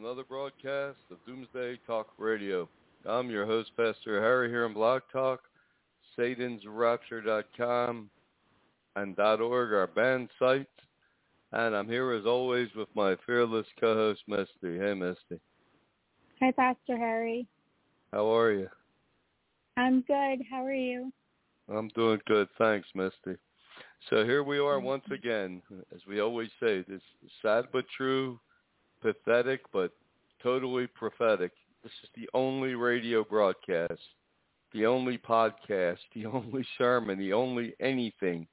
[0.00, 2.68] Another broadcast of Doomsday Talk Radio.
[3.04, 5.40] I'm your host, Pastor Harry, here on Blog Talk,
[6.16, 8.08] satansrapture.com,
[8.94, 10.68] and .org, our band sites.
[11.50, 14.78] And I'm here as always with my fearless co-host, Misty.
[14.78, 15.40] Hey, Misty.
[16.40, 17.48] Hi, Pastor Harry.
[18.12, 18.68] How are you?
[19.76, 20.44] I'm good.
[20.48, 21.12] How are you?
[21.68, 22.46] I'm doing good.
[22.56, 23.36] Thanks, Misty.
[24.10, 25.60] So here we are once again,
[25.92, 27.02] as we always say, this
[27.42, 28.38] sad but true,
[29.00, 29.92] pathetic but
[30.42, 31.52] totally prophetic.
[31.82, 34.00] This is the only radio broadcast,
[34.72, 38.46] the only podcast, the only sermon, the only anything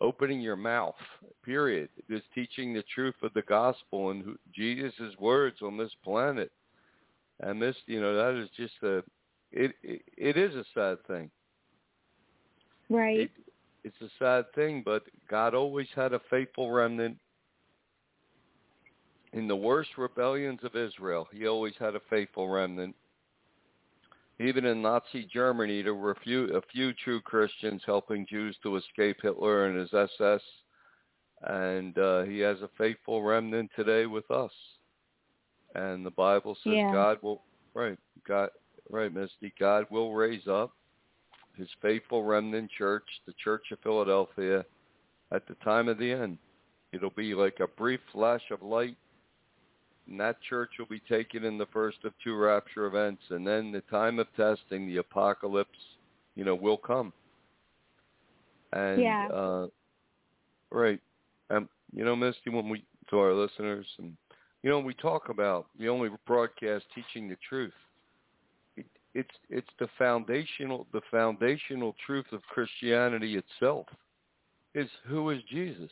[0.00, 0.94] opening your mouth,
[1.44, 1.88] period.
[1.96, 6.50] It is teaching the truth of the gospel and who, Jesus' words on this planet.
[7.40, 8.98] And this, you know, that is just a,
[9.50, 11.30] it, it, it is a sad thing.
[12.90, 13.20] Right.
[13.20, 13.30] It,
[13.82, 17.18] it's a sad thing, but God always had a faithful remnant.
[19.34, 22.94] In the worst rebellions of Israel, he always had a faithful remnant.
[24.38, 28.76] Even in Nazi Germany, there were a few, a few true Christians helping Jews to
[28.76, 30.40] escape Hitler and his SS.
[31.42, 34.52] And uh, he has a faithful remnant today with us.
[35.74, 36.92] And the Bible says Yeah.
[36.92, 37.42] God will,
[37.74, 38.50] right, God,
[38.88, 40.72] right, Misty, God will raise up
[41.56, 44.64] his faithful remnant church, the Church of Philadelphia,
[45.32, 46.38] at the time of the end.
[46.92, 48.96] It'll be like a brief flash of light,
[50.08, 53.72] and that church will be taken in the first of two rapture events, and then
[53.72, 55.78] the time of testing, the apocalypse,
[56.34, 57.12] you know, will come.
[58.72, 59.28] And Yeah.
[59.30, 59.66] uh
[60.70, 61.00] right.
[61.50, 64.16] Um you know, Misty, when we to our listeners and
[64.62, 67.72] you know, we talk about the only broadcast teaching the truth
[68.76, 73.86] it, it's it's the foundational the foundational truth of Christianity itself
[74.74, 75.90] is who is Jesus.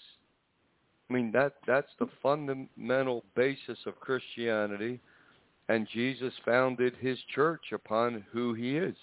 [1.12, 4.98] I mean that that's the fundamental basis of Christianity
[5.68, 8.96] and Jesus founded his church upon who he is.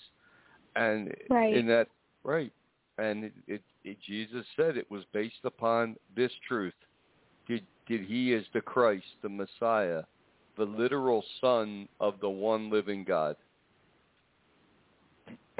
[0.75, 1.53] And Right.
[1.53, 1.87] in that
[2.23, 2.51] right
[2.97, 6.73] and it, it, it Jesus said it was based upon this truth.
[7.47, 10.03] Did did he is the Christ, the Messiah,
[10.57, 13.35] the literal son of the one living God.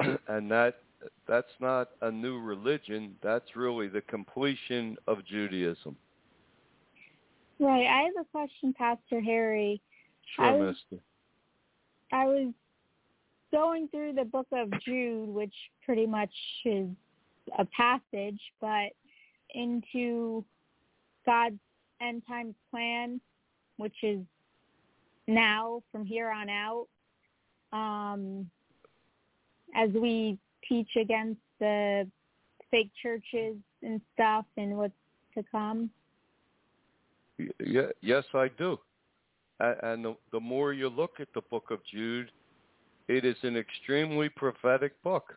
[0.00, 0.78] and that
[1.28, 5.96] that's not a new religion, that's really the completion of Judaism.
[7.60, 7.86] Right.
[7.86, 9.82] I have a question, Pastor Harry.
[10.38, 11.02] I Sure, was- Mister.
[12.12, 12.52] I was
[13.52, 15.54] going through the book of Jude, which
[15.84, 16.32] pretty much
[16.64, 16.88] is
[17.58, 18.92] a passage, but
[19.54, 20.44] into
[21.26, 21.58] God's
[22.00, 23.20] end times plan,
[23.76, 24.20] which is
[25.26, 26.88] now from here on out.
[27.72, 28.50] Um,
[29.74, 30.38] as we
[30.68, 32.08] teach against the
[32.70, 34.94] fake churches and stuff and what's
[35.34, 35.90] to come.
[37.64, 38.78] Yeah, yes, I do.
[39.60, 42.30] And the, the more you look at the book of Jude,
[43.08, 45.34] it is an extremely prophetic book.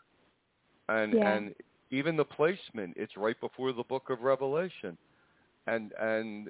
[0.89, 1.33] And Yeah.
[1.33, 1.55] and
[1.91, 4.97] even the placement, it's right before the book of Revelation.
[5.67, 6.49] And and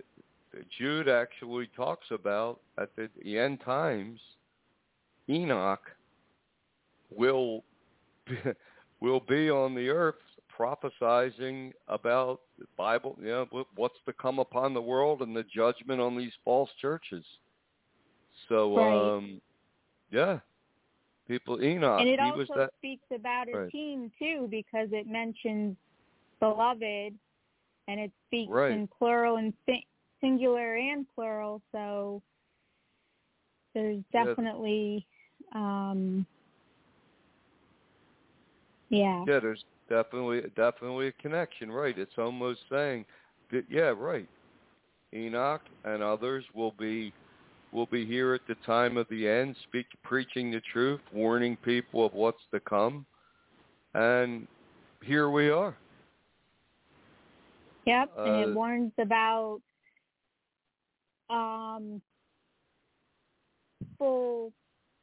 [0.77, 4.19] Jude actually talks about at the, the end times
[5.29, 5.81] Enoch
[7.09, 7.63] will
[8.27, 8.35] be,
[9.01, 10.15] will be on the earth
[10.57, 15.99] prophesizing about the Bible, you know, what's to come upon the world and the judgment
[15.99, 17.25] on these false churches.
[18.49, 19.15] So, Right.
[19.17, 19.41] um,
[20.11, 20.39] yeah,
[21.27, 23.71] people, Enoch, and it also that, speaks about a Right.
[23.71, 25.75] team too because it mentions
[26.39, 27.13] beloved
[27.87, 28.71] and it speaks Right.
[28.71, 29.87] in plural and si-
[30.21, 32.21] singular and plural so
[33.73, 35.05] there's definitely
[35.53, 36.25] Um,
[38.89, 39.23] yeah.
[39.27, 41.97] Yeah, there's definitely definitely a connection, right?
[41.97, 43.05] It's almost saying
[43.51, 44.27] that yeah, right.
[45.13, 47.13] Enoch and others will be
[47.71, 52.05] will be here at the time of the end, speak preaching the truth, warning people
[52.05, 53.05] of what's to come.
[53.95, 54.47] And
[55.03, 55.75] here we are.
[57.85, 59.61] Yep, and Uh, it warns about
[61.29, 62.01] um
[63.97, 64.51] full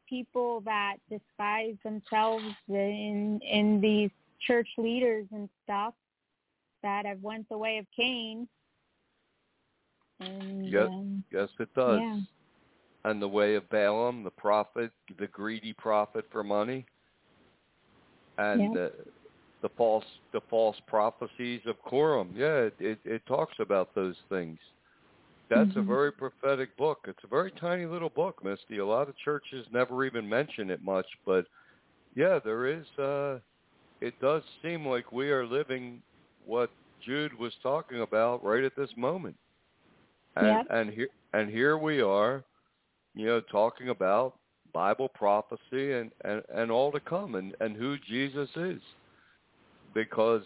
[0.08, 4.10] people that disguise themselves in in these
[4.46, 5.94] church leaders and stuff
[6.82, 8.48] that have went the way of Cain.
[10.20, 10.88] And Yep.
[10.88, 12.00] um, Yes, it does.
[12.00, 12.20] Yeah.
[13.04, 16.84] And the way of Balaam, the prophet, the greedy prophet for money,
[18.36, 18.72] and Yep.
[18.72, 18.92] the,
[19.62, 22.34] the false the false prophecies of Coram.
[22.34, 24.58] Yeah, it, it, it talks about those things.
[25.48, 25.86] That's a Mhm.
[25.86, 27.06] very prophetic book.
[27.08, 28.78] It's a very tiny little book, Misty.
[28.78, 31.46] A lot of churches never even mention it much, but
[32.14, 32.86] yeah, there is.
[32.98, 33.38] uh
[34.00, 36.02] It does seem like we are living
[36.46, 36.70] what
[37.04, 39.36] Jude was talking about right at this moment.
[40.36, 40.66] And Yep.
[40.70, 42.44] and here and here we are,
[43.14, 44.36] you know, talking about
[44.72, 48.80] Bible prophecy and, and, and all to come and, and who Jesus is.
[49.94, 50.44] Because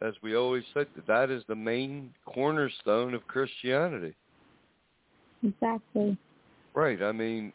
[0.00, 4.14] as we always said, that is the main cornerstone of Christianity.
[5.42, 6.16] exactly.
[6.74, 7.02] Right.
[7.02, 7.52] I mean,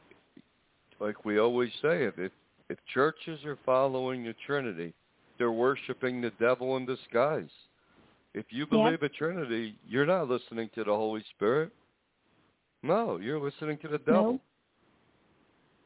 [1.00, 2.32] like we always say, if if,
[2.70, 4.94] if churches are following the Trinity,
[5.38, 7.50] they're worshiping the devil in disguise.
[8.34, 11.72] If you believe a Trinity, you're not listening to the Holy Spirit.
[12.84, 14.40] No, you're listening to the devil.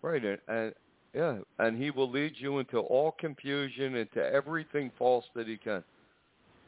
[0.02, 0.74] Right, and, and
[1.14, 5.84] yeah, and he will lead you into all confusion, into everything false that he can.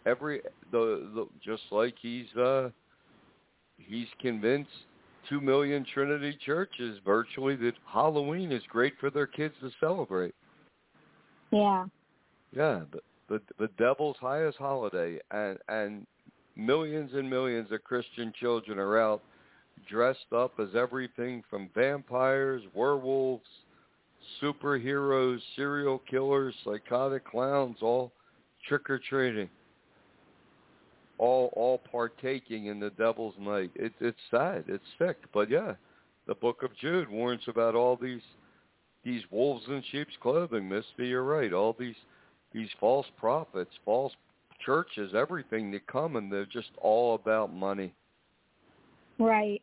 [0.05, 0.41] Every
[0.71, 2.69] the, the just like he's uh
[3.77, 4.69] he's convinced
[5.29, 10.35] two million Trinity churches virtually that Halloween is great for their kids to celebrate.
[11.51, 11.85] Yeah.
[12.55, 16.07] Yeah, the the, the devil's highest holiday, and and
[16.55, 19.23] millions and millions of Christian children are out
[19.89, 23.47] dressed up as everything from vampires, werewolves,
[24.41, 28.11] superheroes, serial killers, psychotic clowns, all
[28.67, 29.49] trick or treating,
[31.17, 33.71] all all partaking in the devil's night.
[33.75, 35.73] It, it's sad, it's sick, but yeah,
[36.27, 38.21] the Book of Jude warns about all these
[39.03, 40.69] these wolves in sheep's clothing.
[40.69, 41.51] Misty, you're right.
[41.51, 41.95] All these
[42.53, 44.13] these false prophets, false
[44.65, 47.93] churches, everything that come, and they're just all about money
[49.19, 49.61] Right.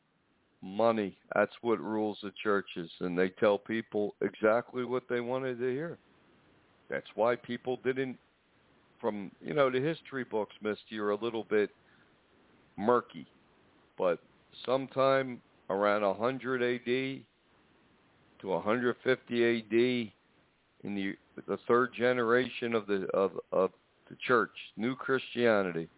[0.63, 1.17] money.
[1.35, 5.99] That's what rules the churches, and they tell people exactly what they wanted to hear.
[6.89, 8.19] That's why people didn't,
[9.01, 11.71] from you know, the history books, Misty, are a little bit
[12.77, 13.27] murky,
[13.97, 14.19] but
[14.67, 17.25] sometime around 100 A.D.
[18.41, 20.13] to 150 A.D.
[20.85, 21.15] in the
[21.47, 23.71] the third generation of the of of
[24.09, 25.89] the church, new Christianity,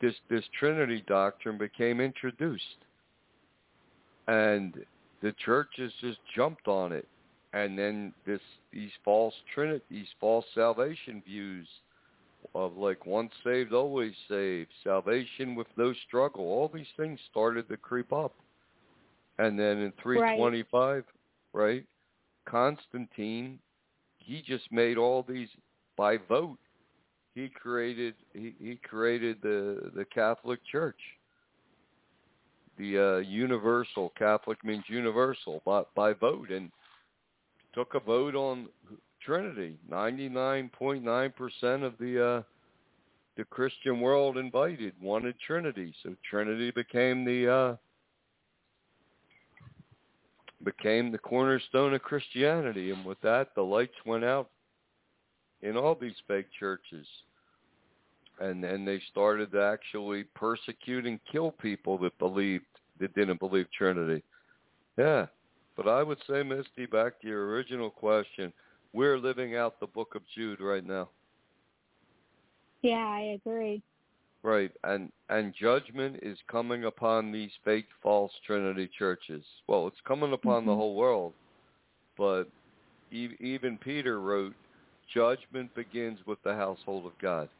[0.00, 2.64] this this Trinity doctrine became introduced.
[4.28, 4.84] And
[5.22, 7.08] the churches just jumped on it.
[7.52, 8.40] And then this
[8.72, 11.66] these false trinity these false salvation views
[12.54, 17.76] of like once saved always saved salvation with no struggle all these things started to
[17.76, 18.34] creep up.
[19.38, 21.04] And then in 325
[21.52, 21.84] right,
[22.46, 23.58] constantine
[24.20, 25.48] he just made all these
[25.96, 26.58] by vote.
[27.34, 31.00] He created he, he created the the catholic church.
[32.78, 36.70] The uh, universal Catholic means universal by, by vote, and
[37.74, 38.68] took a vote on
[39.22, 39.78] Trinity.
[39.88, 42.42] Ninety nine point nine percent of the uh,
[43.36, 47.76] the Christian world invited wanted Trinity, so Trinity became the uh,
[50.64, 54.50] became the cornerstone of Christianity, and with that, the lights went out
[55.62, 57.06] in all these fake churches
[58.40, 62.64] and then they started to actually persecute and kill people that believed
[62.98, 64.22] that didn't believe Trinity.
[64.98, 65.26] Yeah,
[65.76, 68.52] but I would say, Misty, back to your original question,
[68.92, 71.10] we're living out the Book of Jude right now.
[72.82, 73.82] Yeah, I agree.
[74.42, 79.44] Right, and and judgment is coming upon these fake, false Trinity churches.
[79.66, 80.76] Well, it's coming upon the Mhm.
[80.76, 81.34] whole world,
[82.16, 82.48] but
[83.12, 84.54] e- even Peter wrote,
[85.08, 87.50] "Judgment begins with the household of God."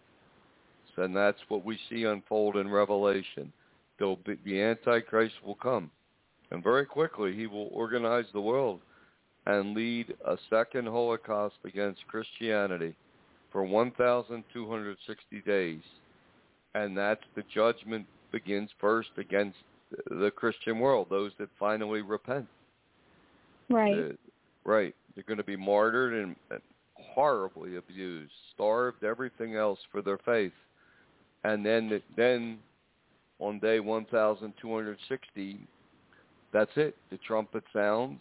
[0.96, 3.52] and that's what we see unfold in Revelation.
[3.98, 5.90] There'll be, the Antichrist will come,
[6.50, 8.80] and very quickly he will organize the world
[9.46, 12.94] and lead a second Holocaust against Christianity
[13.50, 15.80] for 1,260 days,
[16.74, 19.58] and that's the judgment begins first against
[20.08, 22.46] the Christian world, those that finally repent.
[23.68, 23.98] Right.
[23.98, 24.12] Uh,
[24.64, 24.94] right.
[25.14, 26.36] They're going to be martyred and,
[26.94, 30.52] horribly abused, starved, everything else for their faith.
[31.44, 32.58] And then then
[33.38, 35.66] on day 1260
[36.52, 36.96] that's it.
[37.10, 38.20] The trumpet sounds.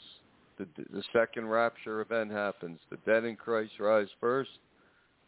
[0.58, 2.80] The, the second rapture event happens.
[2.90, 4.52] The dead in Christ rise first.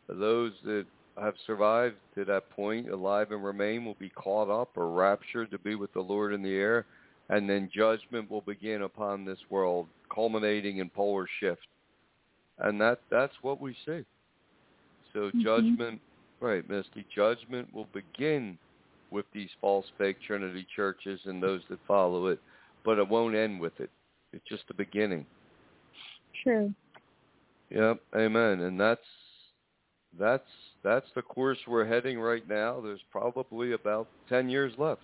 [0.07, 0.85] Those that
[1.19, 5.59] have survived to that point, alive and remain, will be caught up or raptured to
[5.59, 6.85] be with the Lord in the air,
[7.29, 11.67] and then judgment will begin upon this world, culminating in polar shift.
[12.59, 14.03] And that that's what we see.
[15.13, 15.41] So mm-hmm.
[15.41, 16.01] judgment,
[16.39, 18.57] right, Misty, judgment will begin
[19.09, 22.39] with these false fake Trinity churches and those that follow it,
[22.85, 23.89] but it won't end with it.
[24.33, 25.25] It's just the beginning.
[26.43, 26.73] True.
[27.69, 28.61] Yep, amen.
[28.61, 29.01] And that's
[30.19, 30.43] that's
[30.83, 32.81] that's the course we're heading right now.
[32.81, 35.01] There's probably about 10 years left.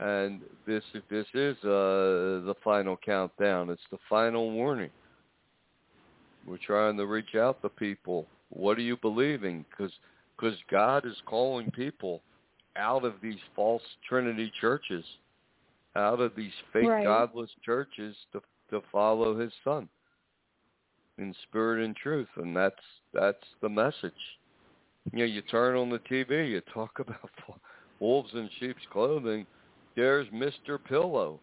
[0.00, 3.70] And this this is uh, the final countdown.
[3.70, 4.90] It's the final warning.
[6.44, 8.26] We're trying to reach out to people.
[8.50, 9.64] What are you believing?
[9.70, 9.92] Because
[10.36, 12.20] because God is calling people
[12.74, 15.04] out of these false Trinity churches,
[15.94, 17.04] out of these fake right.
[17.04, 19.88] godless churches to to follow His Son
[21.18, 22.74] in spirit and truth, and that's
[23.12, 24.12] that's the message.
[25.12, 27.30] You know, you turn on the TV, you talk about
[28.00, 29.46] wolves in sheep's clothing.
[29.94, 31.40] There's Mister Pillow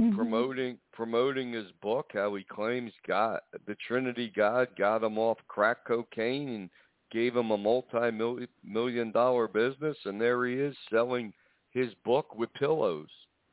[0.00, 0.16] mm-hmm.
[0.16, 5.84] promoting promoting his book, how he claims God, the Trinity God, got him off crack
[5.86, 6.70] cocaine and
[7.10, 11.32] gave him a multi-million dollar business, and there he is selling
[11.72, 13.08] his book with pillows.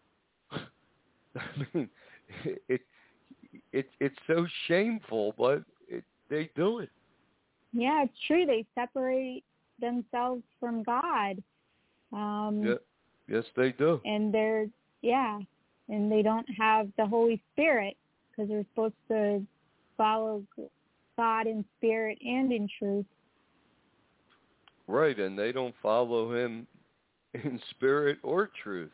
[0.51, 0.59] I
[1.73, 1.89] mean,
[2.45, 2.81] it it
[3.73, 6.89] it's it's so shameful, but it, they do it.
[7.73, 8.45] Yeah, it's true.
[8.45, 9.43] They separate
[9.79, 11.41] themselves from God.
[12.13, 12.75] Um, yeah.
[13.27, 13.99] Yes, they do.
[14.05, 14.67] And they're
[15.01, 15.39] yeah,
[15.89, 17.95] and they don't have the Holy Spirit
[18.29, 19.45] because they're supposed to
[19.97, 20.43] follow
[21.17, 23.05] God in spirit and in truth.
[24.87, 26.65] Right, and they don't follow Him
[27.33, 28.91] in spirit or truth.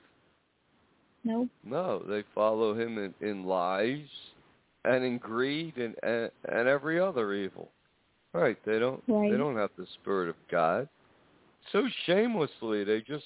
[1.24, 1.48] No.
[1.63, 4.00] No, they follow Him in, in lies
[4.86, 7.70] and in greed and, and and every other evil.
[8.34, 8.58] Right.
[8.66, 9.32] They don't right.
[9.32, 10.88] they don't have the spirit of God.
[11.72, 13.25] So shamelessly they just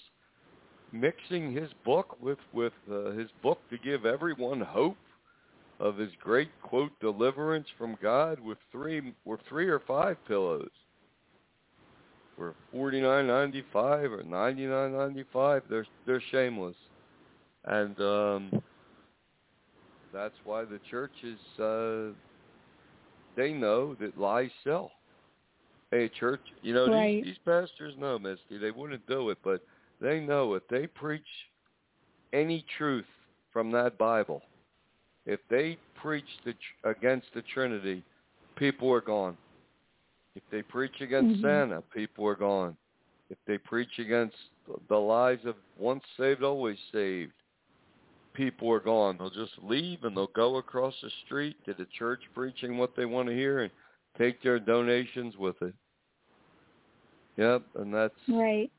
[0.92, 4.98] mixing his book with with uh, his book to give everyone hope
[5.80, 10.70] of his great quote deliverance from God with three or three or five pillows.
[12.36, 16.76] For forty nine ninety five or ninety nine ninety five, they're they're shameless.
[17.66, 18.62] And um
[20.18, 22.14] that's why the churches uh
[23.36, 24.92] they know that lies sell.
[25.92, 27.24] Hey, church, you know right.
[27.24, 28.58] these, these pastors know, Misty.
[28.60, 29.62] They wouldn't do it, but
[30.02, 31.22] they know if they preach
[32.34, 33.06] any truth
[33.54, 34.42] from that Bible,
[35.26, 38.04] if they preach the, against the Trinity,
[38.56, 39.38] people are gone.
[40.36, 41.46] If they preach against mm-hmm.
[41.46, 42.76] Santa, people are gone.
[43.30, 44.36] If they preach against
[44.90, 47.34] the lies of once saved, always saved,
[48.38, 49.18] people are gone.
[49.18, 53.06] They'll just leave and they'll go across the street to the church preaching what they
[53.06, 53.72] want to hear and
[54.18, 55.74] take their donations with it.
[57.36, 58.72] Yep, and that's right.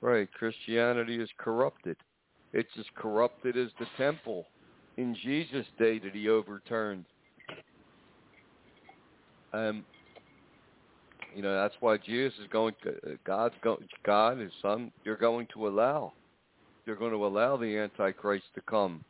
[0.00, 0.32] Right.
[0.32, 1.96] Christianity is corrupted.
[2.52, 4.46] It's as corrupted as the temple
[4.96, 7.04] in Jesus' day that he overturned.
[9.52, 9.84] Um,
[11.34, 14.92] you know that's why Jesus is going to God's going God His Son.
[15.04, 16.12] You're going to allow
[16.90, 19.04] you're going to allow the Antichrist to come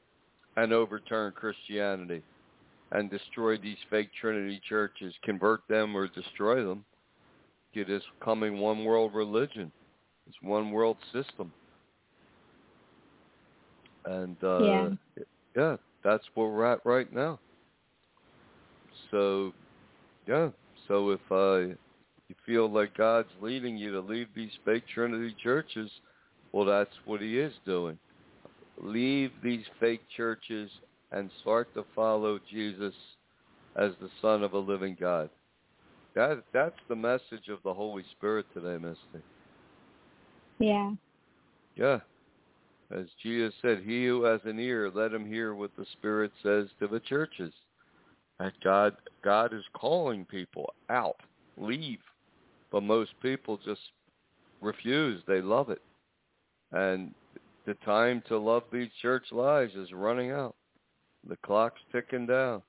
[0.59, 2.21] and overturn Christianity
[2.93, 6.85] and destroy these fake Trinity churches, convert them or destroy them.
[7.75, 9.73] Get this coming one world religion,
[10.27, 11.51] this one world system.
[14.05, 14.89] And uh yeah.
[15.57, 17.39] yeah, that's where we're at right now.
[19.11, 19.55] So
[20.29, 20.51] yeah.
[20.87, 21.75] So if uh
[22.29, 25.91] you feel like God's leading you to leave these fake Trinity churches,
[26.53, 27.99] well, that's what he is doing.
[28.83, 30.71] Leave these fake churches
[31.13, 32.95] and start to follow Jesus
[33.77, 35.31] as the Son of a living God.
[36.15, 39.25] That that's the message of the Holy Spirit today, Misty.
[40.59, 40.93] Yeah.
[41.77, 42.01] Yeah.
[42.91, 46.67] As Jesus said, he who has an ear, let him hear what the Spirit says
[46.81, 47.53] to the churches.
[48.41, 51.21] That God God is calling people out.
[51.57, 52.01] Leave.
[52.73, 53.81] But most people just
[54.61, 55.23] refuse.
[55.27, 55.83] They love it.
[56.73, 57.15] And
[57.67, 60.55] the time to love these church lies is running out.
[61.29, 62.63] The clock's ticking down.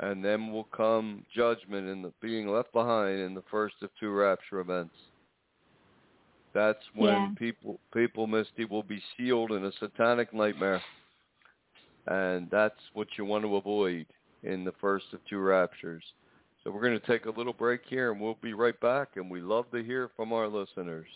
[0.00, 4.10] And then will come judgment and the being left behind in the first of two
[4.10, 4.94] rapture events.
[6.52, 7.28] That's when yeah.
[7.36, 10.82] people people Misty will be sealed in a satanic nightmare.
[12.06, 14.06] And that's what you want to avoid.
[14.44, 16.04] in the first of two raptures.
[16.62, 19.30] So we're going to take a little break here and we'll be right back and
[19.30, 21.08] we love to hear from our listeners.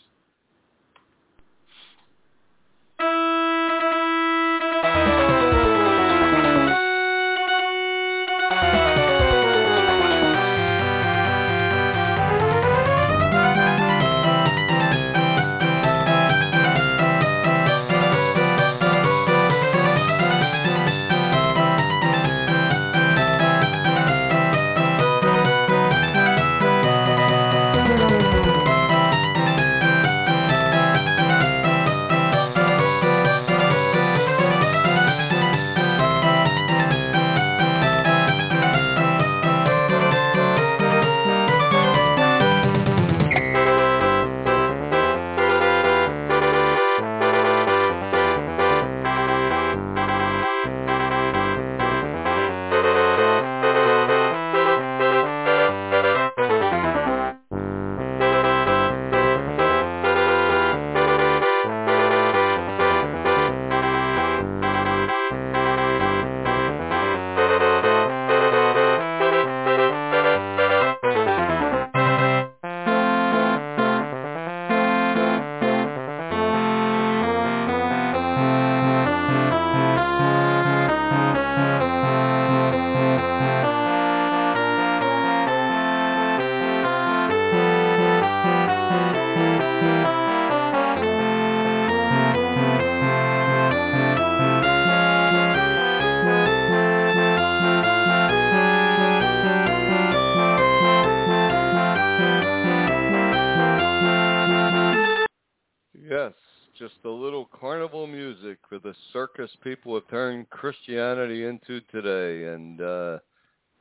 [106.79, 112.55] Just a little carnival music for the circus people have turned Christianity into today.
[112.55, 113.19] And uh,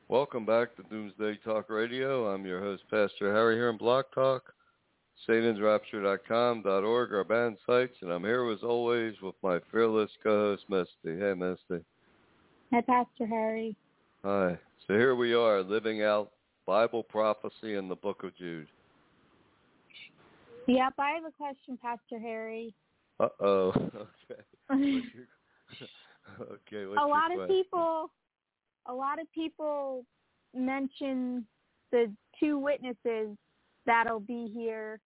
[0.08, 2.34] welcome back to Doomsday Talk Radio.
[2.34, 4.52] I'm your host, Pastor Harry, here in Blog Talk,
[5.30, 7.94] satansrapture.com, .org, our band sites.
[8.02, 11.20] And I'm here, as always, with my fearless co-host, Misty.
[11.20, 11.86] Hey, Misty.
[12.74, 13.76] Hi, Pastor Harry.
[14.24, 14.58] Hi.
[14.88, 16.32] So here we are, living out
[16.66, 18.68] Bible prophecy in the book of Jude.
[20.66, 22.74] Yep, I have a question, Pastor Harry.
[23.20, 23.74] Uh oh.
[24.70, 25.02] Okay.
[26.42, 26.84] okay.
[26.84, 28.12] A lot your of people,
[28.86, 30.06] a lot of people
[30.54, 31.46] mention
[31.92, 33.38] the two witnesses
[33.86, 35.00] that'll be here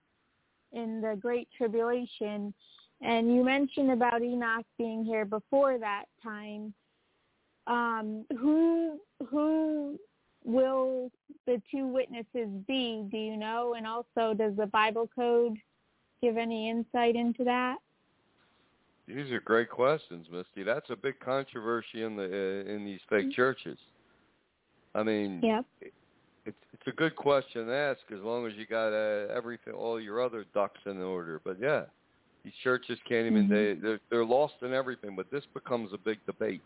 [0.71, 2.54] in the Great Tribulation,
[3.02, 6.74] and you mentioned about Enoch being here before that time.
[7.67, 10.00] Um, who who
[10.43, 11.12] will
[11.45, 13.06] the two witnesses be?
[13.12, 13.76] Do you know?
[13.76, 15.58] And also, does the Bible code
[16.21, 17.78] give any insight into that?
[19.08, 20.64] These are great questions, Misty.
[20.64, 23.78] That's a big controversy in the uh, in these fake churches.
[24.94, 25.66] I mean, Yep.
[26.46, 30.00] it's it's a good question to ask as long as you got uh, everything, all
[30.00, 31.42] your other ducks in order.
[31.44, 31.84] But yeah,
[32.44, 33.50] these churches can't even Mhm.
[33.50, 35.16] they they're, they're lost in everything.
[35.16, 36.62] But this becomes a big debate.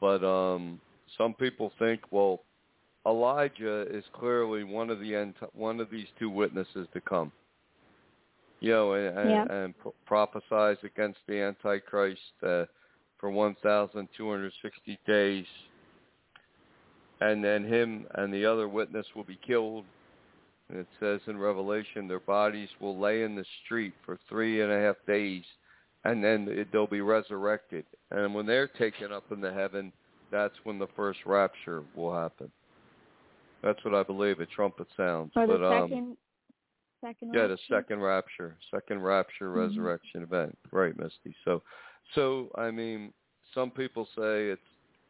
[0.00, 0.80] But um,
[1.18, 2.42] some people think, well,
[3.06, 7.32] Elijah is clearly one of the end, one of these two witnesses to come.
[8.60, 9.46] You know, and and, Yeah.
[9.50, 12.66] and pro- prophesies against the Antichrist uh,
[13.18, 15.46] for 1,260 days,
[17.20, 19.84] and then him and the other witness will be killed.
[20.68, 24.70] And it says in Revelation, their bodies will lay in the street for three and
[24.70, 25.44] a half days,
[26.04, 27.84] and then it, they'll be resurrected.
[28.10, 29.92] And when they're taken up into heaven,
[30.30, 32.50] that's when the first rapture will happen.
[33.62, 34.40] That's what I believe.
[34.40, 35.32] A trumpet sounds.
[35.36, 36.16] Or the but um,
[37.00, 37.74] second, yeah, the rapture?
[37.74, 39.56] second rapture, second rapture Mhm.
[39.56, 40.56] resurrection event.
[40.72, 41.34] Right, Misty.
[41.44, 41.62] So,
[42.14, 43.12] so I mean,
[43.54, 44.62] some people say it's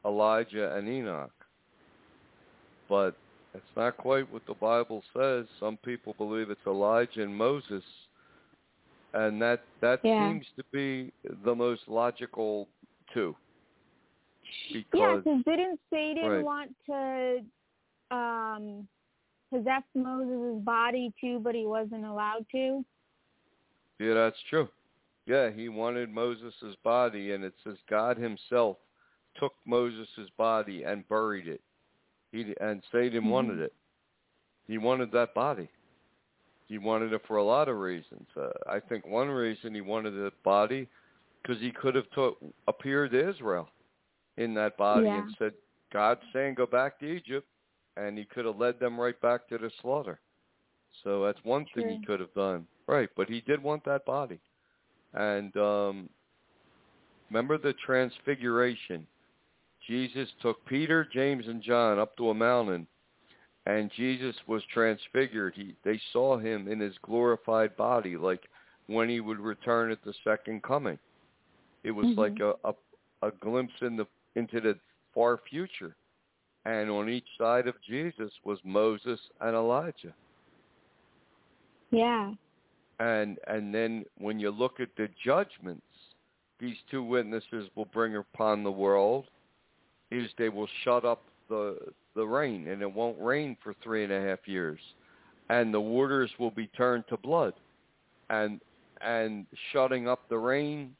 [0.05, 1.33] Elijah and Enoch,
[2.88, 3.16] but
[3.55, 5.46] it's not quite what the Bible says.
[5.59, 7.85] Some people believe it's Elijah and Moses,
[9.14, 10.18] and that that Yeah.
[10.18, 11.12] seems to be
[11.44, 12.68] the most logical
[13.12, 13.37] too.
[14.92, 16.44] Yeah, Because because didn't Satan Right.
[16.44, 17.44] want to
[18.11, 18.88] um
[19.52, 22.84] possess Moses' body too, but he wasn't allowed to?
[23.98, 24.68] Yeah, that's true.
[25.26, 28.78] Yeah, he wanted Moses' body, and it says God himself
[29.38, 31.60] took Moses' body and buried it.
[32.32, 33.30] He and Satan Mhm.
[33.30, 33.74] wanted it.
[34.66, 35.68] He wanted that body.
[36.68, 38.28] He wanted it for a lot of reasons.
[38.36, 40.88] Uh, I think one reason he wanted the body
[41.42, 42.36] because he could have to,
[42.68, 43.68] appeared to Israel
[44.36, 45.18] in that body Yeah.
[45.18, 45.54] and said,
[45.92, 47.48] "God's saying go back to Egypt,"
[47.96, 50.20] and he could have led them right back to the slaughter.
[51.05, 52.66] So that's one thing he could have done.
[52.87, 54.40] Right, but he did want that body.
[55.14, 56.09] And um
[57.31, 59.07] remember the transfiguration
[59.87, 62.87] Jesus took Peter, James, and John up to a mountain,
[63.66, 65.55] and Jesus was transfigured.
[65.57, 68.42] He, they saw him in his glorified body, like
[68.87, 70.98] when he would return at the second coming.
[71.83, 72.20] It was Mm-hmm.
[72.20, 72.74] like a, a
[73.22, 74.79] a glimpse in the into the
[75.14, 75.96] far future.
[76.64, 80.14] And on each side of Jesus was Moses and Elijah.
[81.90, 82.33] Yeah.
[82.99, 85.83] And and then when you look at the judgments
[86.61, 89.25] these two witnesses will bring upon the world
[90.11, 91.77] is they will shut up the
[92.14, 94.81] the rain and it won't rain for three and a half years.
[95.49, 97.55] And the waters will be turned to blood.
[98.29, 98.61] And
[99.01, 100.94] and shutting up the rain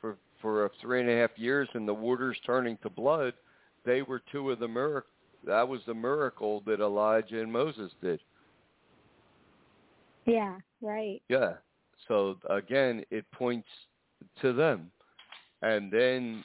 [0.00, 3.34] for for three and a half years and the waters turning to blood,
[3.84, 5.10] they were two of the miracle
[5.46, 8.20] that was the miracle that Elijah and Moses did.
[10.24, 10.56] Yeah.
[10.80, 11.22] Right.
[11.28, 11.54] Yeah.
[12.08, 13.68] So again, it points
[14.40, 14.90] to them.
[15.62, 16.44] And then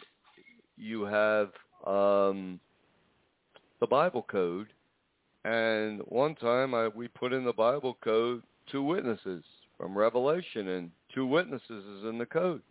[0.78, 1.52] you have
[1.86, 2.60] um,
[3.80, 4.68] the Bible code.
[5.46, 9.44] And one time I, we put in the Bible code two witnesses
[9.78, 12.62] from Revelation, and two witnesses is in the code.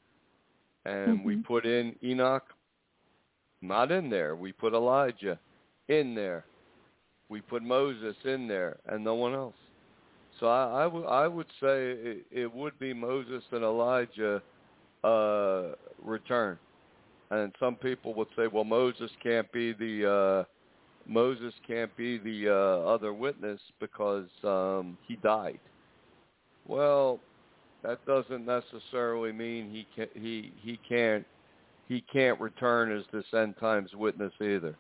[0.85, 1.45] And we Mhm.
[1.45, 2.55] put in Enoch,
[3.61, 4.37] not in there.
[4.37, 5.39] We put Elijah
[5.89, 6.45] in there.
[7.29, 9.55] We put Moses in there, and no one else.
[10.41, 14.41] So I, I, w- I would say it, it would be Moses and Elijah
[15.05, 16.59] uh, return.
[17.31, 20.45] And some people would say, well, Moses can't be the uh,
[21.07, 25.61] Moses can't be the uh, other witness because um, he died.
[26.67, 27.19] Well,
[27.83, 31.27] that doesn't necessarily mean he can he he can't
[31.89, 34.77] he can't return as this end times witness either.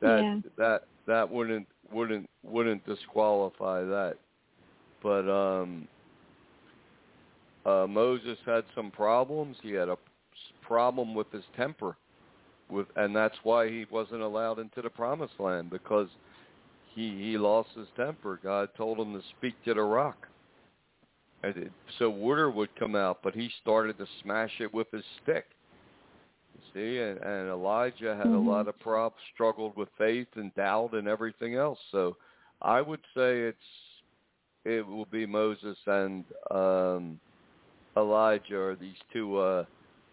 [0.00, 0.40] That Yeah.
[0.56, 4.16] that that wouldn't wouldn't wouldn't disqualify that.
[5.02, 5.88] But um
[7.64, 9.56] uh Moses had some problems.
[9.62, 9.96] He had a
[10.62, 11.96] problem with his temper
[12.70, 16.08] with and that's why he wasn't allowed into the promised land because
[16.94, 18.38] he he lost his temper.
[18.42, 20.26] God told him to speak to the rock.
[21.42, 25.04] And it, so water would come out, but he started to smash it with his
[25.22, 25.44] stick.
[26.74, 28.34] See, and, and Elijah had Mhm.
[28.34, 31.78] a lot of props, struggled with faith and doubt and everything else.
[31.90, 32.16] So
[32.60, 34.02] I would say it's
[34.64, 37.20] it will be Moses and um
[37.96, 39.64] Elijah or these two uh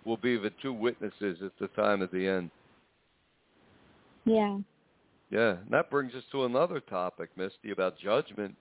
[0.05, 2.51] will be the two witnesses at the time of the end.
[4.25, 4.59] Yeah.
[5.29, 8.55] Yeah, and that brings us to another topic, Misty, about judgment.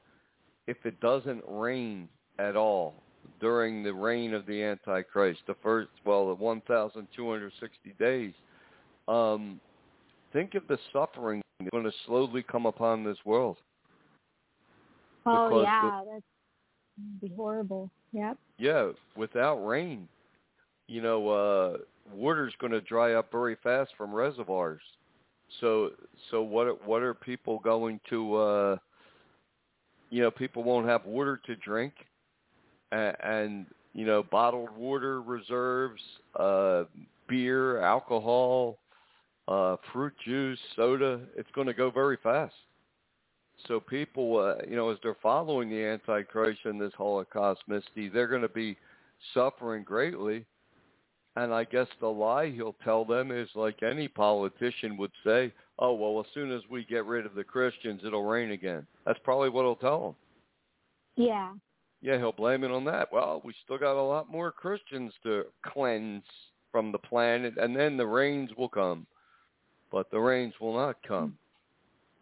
[0.67, 2.09] If it doesn't rain
[2.39, 2.95] at all
[3.41, 8.33] during the reign of the Antichrist, the first, well, the 1,260 days,
[9.09, 9.61] um,
[10.33, 13.57] think of the suffering that's going to slowly come upon this world.
[15.27, 16.25] Oh yeah, that's
[16.97, 17.91] that'd be horrible.
[18.13, 18.39] Yep.
[18.59, 20.09] Yeah, without rain,
[20.89, 21.77] you know, uh,
[22.15, 24.81] water's going to dry up very fast from reservoirs.
[25.61, 25.91] So,
[26.31, 26.87] so what?
[26.87, 28.37] What are people going to?
[28.37, 28.77] uh
[30.11, 31.93] You know, people won't have water to drink,
[32.93, 36.03] and, you know, bottled water reserves,
[36.39, 36.85] uh
[37.29, 38.79] beer, alcohol,
[39.49, 41.21] uh fruit juice, soda.
[41.37, 42.55] It's going to go very fast.
[43.69, 48.27] So people, uh, you know, as they're following the Antichrist and this Holocaust Misty, they're
[48.27, 48.77] going to be
[49.35, 50.47] suffering greatly.
[51.37, 55.93] And I guess the lie he'll tell them is like any politician would say, oh,
[55.93, 58.87] well, as soon as we get rid of the Christians, it'll rain again.
[59.07, 60.15] That's probably what he'll tell them.
[61.17, 61.53] Yeah.
[62.03, 63.13] Yeah, he'll blame it on that.
[63.13, 66.25] Well, we still got a lot more Christians to cleanse
[66.73, 69.07] from the planet, and then the rains will come.
[69.93, 71.37] But the rains will not come.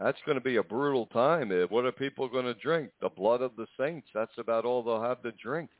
[0.00, 1.52] That's going to be a brutal time.
[1.52, 2.90] Eh, What are people going to drink?
[3.00, 4.08] The blood of the saints.
[4.14, 5.70] That's about all they'll have to drink.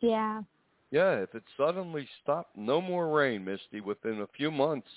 [0.00, 0.42] Yeah.
[0.90, 4.88] Yeah, if it suddenly stopped, no more rain, Misty, within a few months,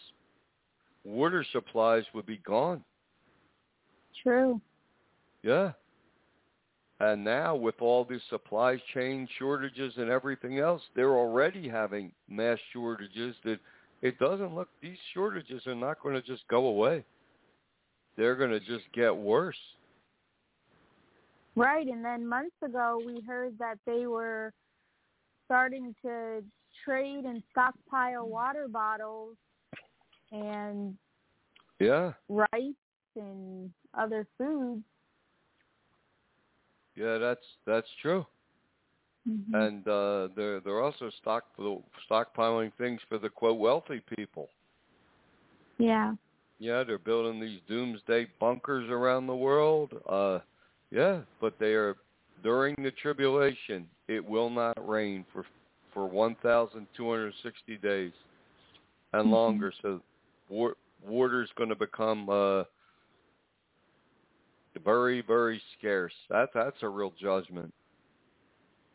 [1.03, 2.83] water supplies would be gone.
[4.21, 4.59] True.
[5.41, 5.71] Yeah.
[7.01, 12.57] And now with all these supply chain shortages and everything else, they're already having mass
[12.73, 13.59] shortages that
[14.01, 17.05] it doesn't look these shortages are not going to just go away.
[18.17, 19.55] They're going to just get worse.
[21.55, 21.87] Right.
[21.87, 24.53] And then months ago, we heard that they were
[25.45, 26.43] starting to
[26.85, 29.35] trade and stockpile water bottles
[30.31, 30.97] and
[31.79, 32.13] Yeah.
[32.27, 32.75] rice
[33.15, 34.83] and other foods.
[36.99, 38.25] Yeah, that's that's true.
[39.27, 39.53] Mhm.
[39.53, 41.45] And uh they're they're also stock
[42.09, 44.49] stockpiling things for the quote wealthy people.
[45.77, 46.13] yeah.
[46.61, 49.93] Yeah, they're building these doomsday bunkers around the world.
[50.07, 50.39] Uh
[50.91, 51.95] yeah, but they are
[52.43, 55.45] during the tribulation, it will not rain for
[55.93, 58.13] for 1260 days.
[59.13, 59.31] and Mhm.
[59.31, 59.71] longer.
[59.81, 60.01] So
[60.49, 62.63] wa- water's going to become uh,
[64.83, 66.13] very, very scarce.
[66.29, 67.73] That that's a real judgment.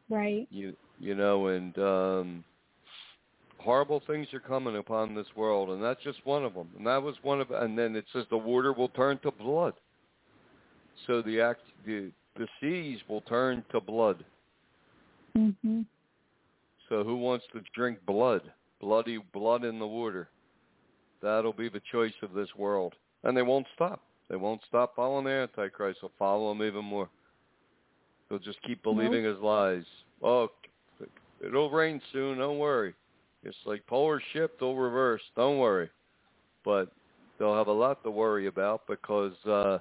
[0.09, 0.47] Right.
[0.51, 2.45] You you know, and um,
[3.59, 6.69] horrible things are coming upon this world, and that's just one of them.
[6.77, 9.75] And that was one of, and then it says the water will turn to blood.
[11.07, 14.25] So the act, the the seas will turn to blood.
[15.37, 15.87] Mhm.
[16.89, 18.43] So who wants to drink blood?
[18.81, 20.29] Bloody blood in the water.
[21.23, 22.95] That'll be the choice of this world.
[23.23, 24.04] And they won't stop.
[24.29, 26.01] They won't stop following the Antichrist.
[26.01, 27.09] They'll follow him even more.
[28.29, 29.85] They'll just keep believing his lies.
[30.23, 30.49] Oh,
[31.45, 32.39] it'll rain soon.
[32.39, 32.95] Don't worry.
[33.43, 34.61] It's like polar shift.
[34.61, 35.21] They'll reverse.
[35.37, 35.91] Don't worry.
[36.65, 36.91] But
[37.39, 39.79] they'll have a lot to worry about because uh,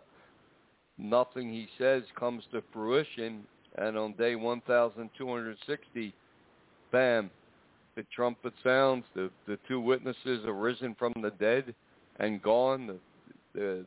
[0.97, 3.43] nothing he says comes to fruition.
[3.77, 6.13] And on day 1,260,
[6.91, 7.31] bam,
[7.95, 9.05] the trumpet sounds.
[9.15, 11.73] The the two witnesses are risen from the dead
[12.19, 12.87] and gone.
[12.87, 12.99] The
[13.53, 13.85] the,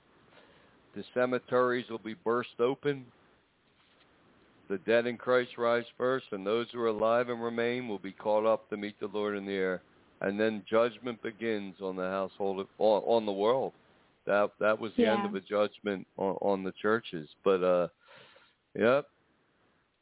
[0.96, 3.04] the cemeteries will be burst open.
[4.68, 8.12] The dead in Christ rise first, and those who are alive and remain will be
[8.12, 9.82] caught up to meet the Lord in the air.
[10.22, 13.74] And then judgment begins on the household of, on, on the world.
[14.26, 17.28] That that was the end of the judgment on, on the churches.
[17.44, 17.88] But uh,
[18.74, 19.06] yep,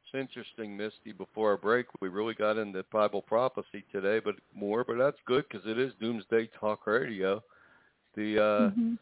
[0.05, 1.13] it's interesting, Misty.
[1.13, 4.83] Before our break, we really got into Bible prophecy today, but more.
[4.85, 7.43] But that's good because it is Doomsday Talk Radio.
[8.17, 8.99] The uh, Mhm.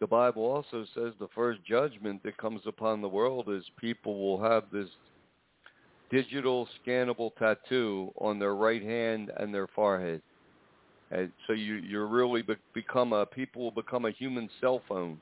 [0.00, 4.42] The Bible also says the first judgment that comes upon the world is people will
[4.42, 4.88] have this
[6.10, 10.22] digital scannable tattoo on their right hand and their forehead.
[11.10, 15.18] And so you you really be, become a people will become a human cell phone.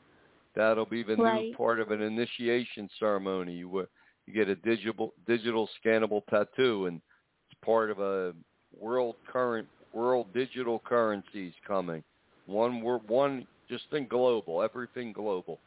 [0.54, 3.54] That'll be the new part of an initiation ceremony.
[3.54, 3.86] You
[4.26, 7.00] you get a digital digital scannable tattoo, and
[7.48, 8.32] it's part of a
[8.78, 12.02] world current world digital currencies coming.
[12.46, 15.59] One one just think global, everything global,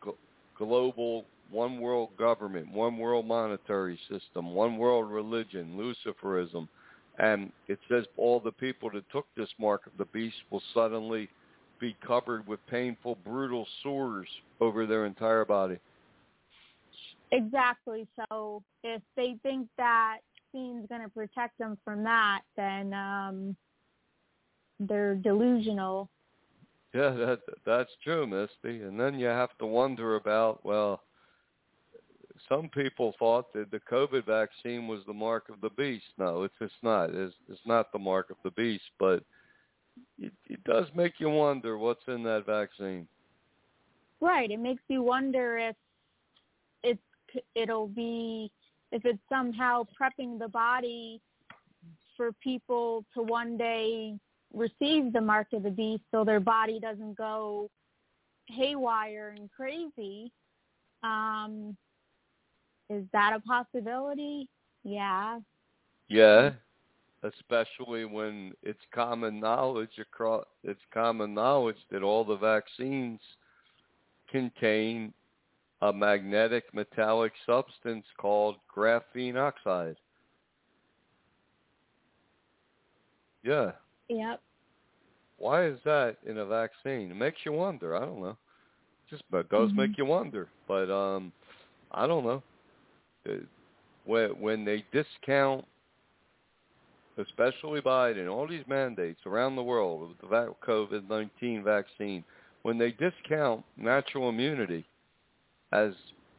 [0.00, 0.16] Glo-
[0.56, 6.68] global one world government, one world monetary system, one world religion, Luciferism,
[7.18, 11.28] and it says all the people that took this mark of the beast will suddenly
[11.80, 14.28] be covered with painful, brutal sores
[14.60, 15.78] over their entire body.
[17.32, 18.06] Exactly.
[18.16, 20.18] So if they think that
[20.52, 23.56] scene's going to protect them from that, then um,
[24.78, 26.08] they're delusional.
[26.92, 28.82] Yeah, that that's true, Misty.
[28.82, 31.02] And then you have to wonder about well,
[32.48, 36.06] some people thought that the COVID vaccine was the mark of the beast.
[36.18, 37.10] No, it's it's not.
[37.10, 39.22] It's it's not the mark of the beast, but
[40.18, 43.06] it, it does make you wonder what's in that vaccine.
[44.20, 44.50] Right.
[44.50, 45.76] It makes you wonder if
[46.82, 48.50] it's it'll be
[48.90, 51.20] if it's somehow prepping the body
[52.16, 54.18] for people to one day
[54.52, 57.70] receive the mark of the beast so their body doesn't go
[58.46, 60.32] haywire and crazy.
[61.02, 61.76] Um
[62.88, 64.48] is that a possibility?
[64.82, 65.38] Yeah.
[66.08, 66.50] Yeah,
[67.22, 73.20] especially when it's common knowledge across it's common knowledge that all the vaccines
[74.30, 75.12] contain
[75.82, 79.96] a magnetic metallic substance called graphene oxide.
[83.42, 83.72] Yeah.
[84.10, 84.40] Yep.
[85.38, 87.10] Why is that in a vaccine?
[87.10, 87.96] It makes you wonder.
[87.96, 88.36] I don't know.
[89.08, 89.76] Just but it does Mhm.
[89.76, 90.48] make you wonder.
[90.66, 91.32] But um
[91.92, 92.42] I don't know.
[94.04, 95.64] When when they discount
[97.16, 102.24] especially Biden, all these mandates around the world with the COVID-19 vaccine,
[102.62, 104.86] when they discount natural immunity
[105.72, 105.92] as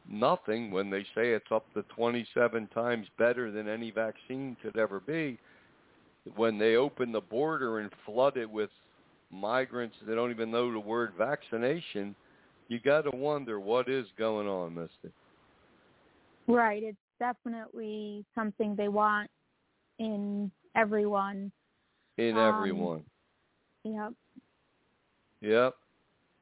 [0.08, 5.00] nothing, when they say it's up to 27 times better than any vaccine could ever
[5.00, 5.38] be,
[6.36, 8.70] when they open the border and flood it with
[9.30, 12.14] migrants that don't even know the word vaccination,
[12.68, 15.12] you got to wonder what is going on, Misty.
[16.46, 16.82] Right.
[16.82, 19.30] It's definitely something they want
[19.98, 21.52] in everyone.
[22.18, 23.04] In Um, everyone.
[23.84, 24.12] Yep.
[25.40, 25.74] Yep.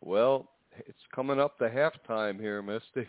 [0.02, 3.08] Well, it's coming up to halftime here, Misty.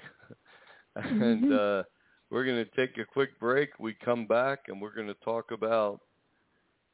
[0.95, 1.51] and Mhm.
[1.51, 1.83] uh
[2.29, 3.77] we're going to take a quick break.
[3.77, 5.99] We come back and we're going to talk about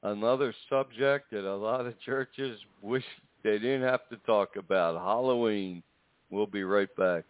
[0.03, 3.03] another subject that a lot of churches wish
[3.43, 5.83] they didn't have to talk about, Halloween.
[6.29, 7.23] We'll be right back.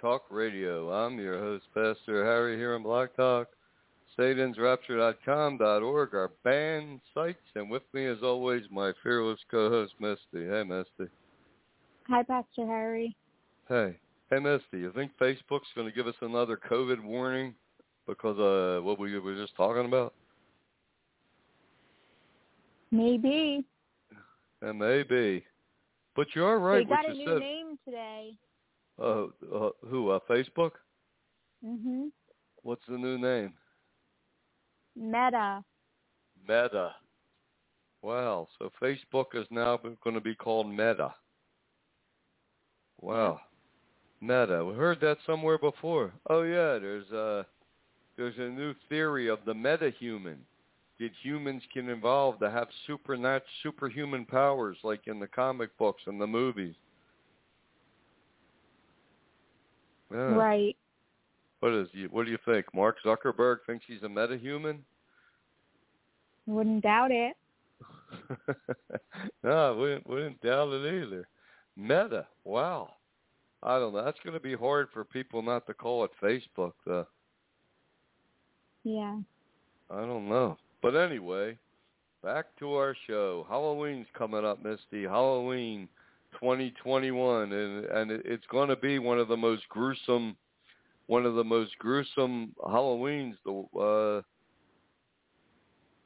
[0.00, 0.90] Talk Radio.
[0.90, 3.46] I'm your host, Pastor Harry here on Blog Talk,
[4.18, 10.48] SatansRapture.com.org, our band sites, and with me, as always, my fearless co-host, Misty.
[10.48, 11.08] Hey, Misty.
[12.08, 13.14] Hi, Pastor Harry.
[13.68, 13.96] Hey.
[14.28, 17.54] Hey, Misty, you think Facebook's going to give us another COVID warning
[18.08, 20.14] because of what we were just talking about?
[22.90, 23.64] Maybe.
[24.60, 25.44] Maybe.
[26.16, 26.88] But you are right.
[26.88, 27.38] They got a new said.
[27.38, 28.36] name today.
[28.98, 30.10] Uh, uh, who?
[30.10, 30.72] Uh, Facebook?
[31.64, 32.10] Mhm.
[32.62, 33.52] What's the new name?
[34.94, 35.62] Meta.
[36.48, 36.94] Meta.
[38.02, 38.48] Wow.
[38.58, 41.14] So Facebook is now going to be called Meta.
[43.00, 43.40] Wow.
[44.20, 44.64] Meta.
[44.64, 46.12] We heard that somewhere before.
[46.30, 47.46] Oh yeah, there's a
[48.16, 50.38] there's a new theory of the meta-human.
[50.98, 56.18] That humans can evolve to have supernat superhuman powers like in the comic books and
[56.18, 56.74] the movies.
[60.12, 60.18] Yeah.
[60.18, 60.76] Right.
[61.60, 62.08] What is you?
[62.10, 62.66] What do you think?
[62.74, 64.84] Mark Zuckerberg thinks he's a meta-human?
[66.46, 67.36] Wouldn't doubt it.
[69.42, 71.26] no, I wouldn't, wouldn't doubt it either.
[71.76, 72.26] Meta.
[72.44, 72.94] Wow.
[73.62, 74.04] I don't know.
[74.04, 77.06] That's going to be hard for people not to call it Facebook, though.
[78.84, 79.18] Yeah.
[79.90, 80.56] I don't know.
[80.82, 81.58] But anyway,
[82.22, 83.44] back to our show.
[83.48, 85.02] Halloween's coming up, Misty.
[85.02, 85.88] Halloween
[86.40, 90.36] 2021, and and it, it's going to be one of the most gruesome,
[91.06, 94.22] one of the most gruesome Halloweens the uh,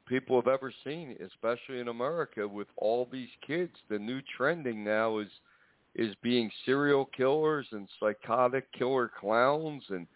[0.07, 3.73] people have ever seen, especially in America with all these kids.
[3.89, 5.29] The new trending now is
[5.95, 10.07] is being serial killers and psychotic killer clowns and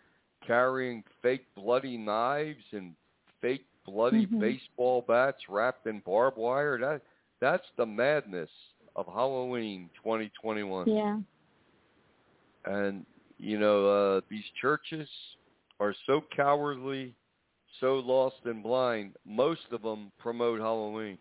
[0.45, 2.95] carrying fake bloody knives and
[3.41, 4.39] fake bloody Mhm.
[4.39, 6.77] baseball bats wrapped in barbed wire.
[6.77, 7.01] That
[7.39, 8.49] that's the madness
[8.95, 10.89] of Halloween 2021.
[10.89, 11.19] Yeah.
[12.65, 13.05] And
[13.37, 15.07] you know, uh these churches
[15.79, 17.13] are so cowardly,
[17.79, 19.15] so lost and blind.
[19.25, 21.17] Most of them promote Halloween.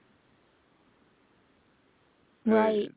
[2.46, 2.92] They- Right.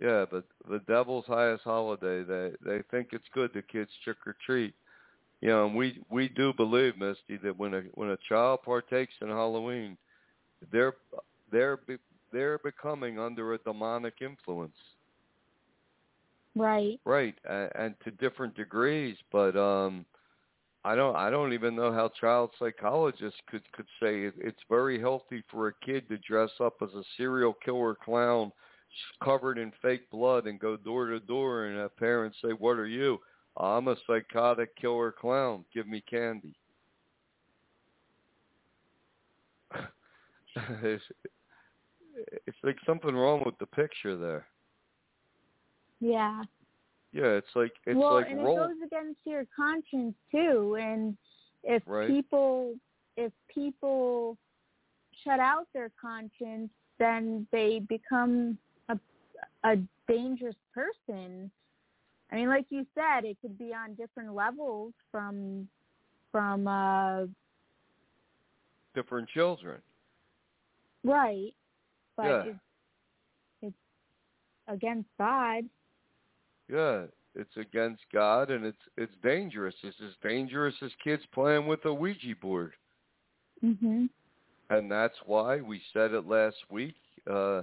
[0.00, 4.36] yeah, but the devil's highest holiday, they they think it's good the kids trick or
[4.46, 4.74] treat.
[5.40, 9.12] You know, and we we do believe, Misty, that when a when a child partakes
[9.20, 9.98] in Halloween,
[10.72, 10.94] they're
[11.50, 11.96] they're be,
[12.34, 14.76] they're becoming under a demonic influence,
[16.56, 17.00] Right.
[17.06, 17.36] right?
[17.48, 20.04] And, and to different degrees, but um,
[20.84, 25.00] I don't I don't even know how child psychologists could could say it, it's very
[25.00, 28.52] healthy for a kid to dress up as a serial killer clown
[29.22, 32.86] covered in fake blood and go door to door and have parents say, "What are
[32.88, 33.20] you?"
[33.56, 35.64] I'm a psychotic killer clown.
[35.72, 36.54] Give me candy.
[42.46, 44.46] it's, like something wrong with the picture there.
[46.00, 46.42] Yeah.
[47.12, 48.56] Yeah, it's like it's well, like and roll.
[48.56, 50.76] it goes against your conscience too.
[50.80, 51.16] And
[51.62, 52.08] if Right.
[52.08, 52.74] people
[53.16, 54.36] if people
[55.22, 58.58] shut out their conscience, then they become
[58.88, 58.98] a
[59.62, 59.76] a
[60.08, 61.50] dangerous person.
[62.32, 65.68] I mean, like you said, it could be on different levels from
[66.32, 67.26] from uh
[68.94, 69.80] different children.
[71.04, 71.54] right,
[72.16, 72.42] but Yeah.
[72.44, 72.58] it's
[73.62, 73.76] it's
[74.68, 75.64] against God.
[76.68, 79.74] Yeah, it's against God and it's it's dangerous.
[79.82, 82.74] It's as dangerous as kids playing with a Ouija board.
[83.62, 84.10] Mhm.
[84.70, 86.96] and that's why we said it last week.
[87.26, 87.62] Uh,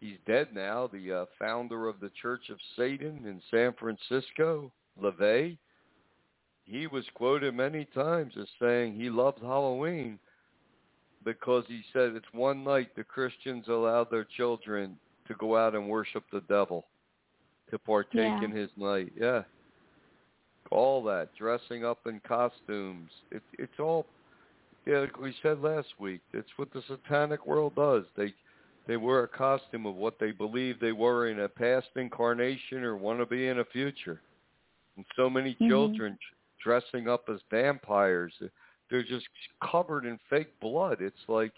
[0.00, 0.86] he's dead now.
[0.86, 5.56] The uh, founder of the Church of Satan in San Francisco, LaVey,
[6.64, 10.18] he was quoted many times as saying he loved Halloween
[11.24, 14.96] because he said it's one night the Christians allowed their children
[15.28, 16.86] to go out and worship the devil,
[17.70, 18.44] to partake Yeah.
[18.44, 19.12] in his night.
[19.16, 19.44] Yeah.
[20.70, 23.10] All that, dressing up in costumes.
[23.30, 24.06] It, it's all
[24.86, 28.04] yeah, like we said last week, it's what the satanic world does.
[28.16, 28.34] They
[28.88, 32.96] they wear a costume of what they believe they were in a past incarnation or
[32.96, 34.20] want to be in a future.
[34.96, 35.68] And so many Mhm.
[35.68, 36.18] children
[36.58, 38.34] dressing up as vampires.
[38.92, 39.26] They're just
[39.62, 40.98] covered in fake blood.
[41.00, 41.54] It's like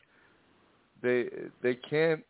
[1.03, 1.25] they
[1.63, 2.23] they can't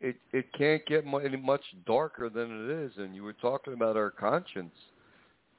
[0.00, 2.92] it it can't get any much darker than it is.
[2.96, 4.74] And you were talking about our conscience.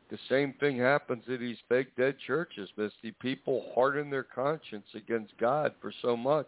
[0.10, 3.12] The same thing happens at these fake dead churches, Misty.
[3.20, 6.47] People harden their conscience against God for so much.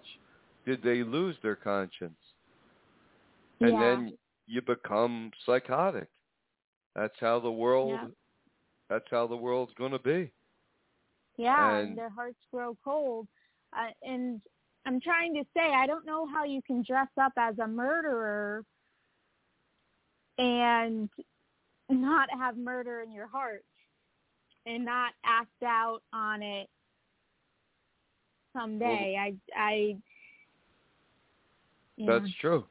[0.66, 2.14] Did they lose their conscience?
[3.60, 3.80] And yeah.
[3.80, 6.08] then you become psychotic.
[6.96, 8.08] That's how the world Yeah.
[8.90, 10.32] that's how the world's going to be.
[11.38, 13.28] Yeah, And- and their hearts grow cold.
[13.74, 14.42] Uh, and
[14.86, 18.64] I'm trying to say, I don't know how you can dress up as a murderer
[20.38, 21.10] and
[21.90, 23.64] not have murder in your heart.
[24.66, 26.70] and not act out on it
[28.52, 29.16] someday.
[29.16, 29.98] Well, I I
[31.96, 32.20] yeah.
[32.20, 32.66] That's true.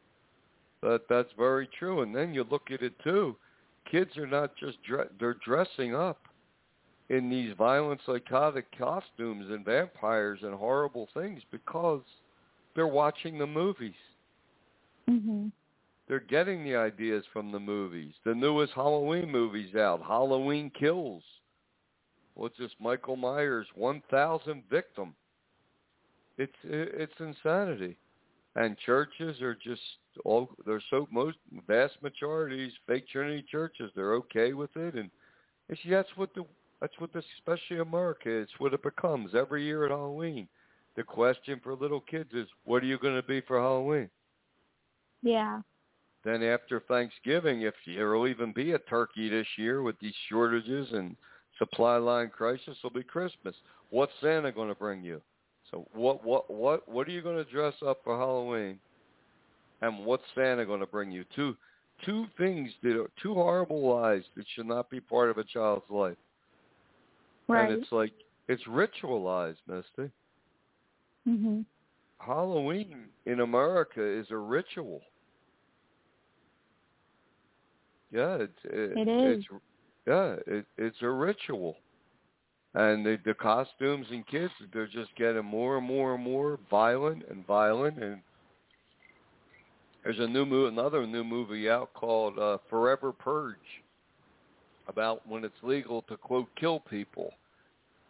[0.82, 2.02] That that's very true.
[2.02, 3.38] And then you look at it too.
[3.90, 6.25] Kids are not just dre- they're dressing up
[7.08, 12.02] in these violent psychotic costumes and vampires and horrible things because
[12.74, 13.94] they're watching the movies.
[15.08, 15.52] Mhm.
[16.08, 18.14] They're getting the ideas from the movies.
[18.24, 21.24] The newest Halloween movies out, Halloween Kills.
[22.34, 25.16] What's this Michael Myers 1000 victim?
[26.38, 27.96] It's it's insanity.
[28.56, 33.90] And churches are just all they're so most vast majorities fake Trinity churches.
[33.94, 35.10] They're okay with it and
[35.68, 36.44] it's that's what the
[36.80, 40.48] that's what this, especially America, it's what it becomes every year at Halloween.
[40.96, 44.08] The question for little kids is, what are you going to be for Halloween?
[45.22, 45.60] Yeah.
[46.24, 51.16] Then after Thanksgiving, if there'll even be a turkey this year with these shortages and
[51.58, 53.54] supply line crisis, will be Christmas.
[53.90, 55.20] What's Santa going to bring you?
[55.70, 58.78] So what what what what are you going to dress up for Halloween?
[59.82, 61.24] And what's Santa going to bring you?
[61.34, 61.56] Two
[62.04, 65.88] two things that are two horrible lies that should not be part of a child's
[65.90, 66.16] life.
[67.48, 67.70] Right.
[67.70, 68.12] And it's like
[68.48, 70.10] it's ritualized, Misty.
[71.26, 71.64] Mhm.
[72.18, 75.00] Halloween in America is a ritual.
[78.10, 79.38] Yeah, it's it, it is.
[79.38, 79.62] It's,
[80.06, 81.76] yeah, it, it's a ritual,
[82.74, 87.24] and the, the costumes and kids they're just getting more and more and more violent
[87.28, 88.02] and violent.
[88.02, 88.20] And
[90.04, 93.56] there's a new movie, another new movie out called uh, Forever Purge
[94.88, 97.32] about when it's legal to quote kill people.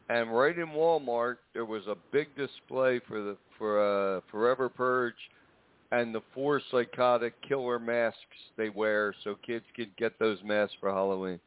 [0.09, 5.15] And right in Walmart, there was a big display for the for uh, Forever Purge
[5.93, 8.19] and the four psychotic killer masks
[8.57, 11.41] they wear, so kids could get those masks for Halloween.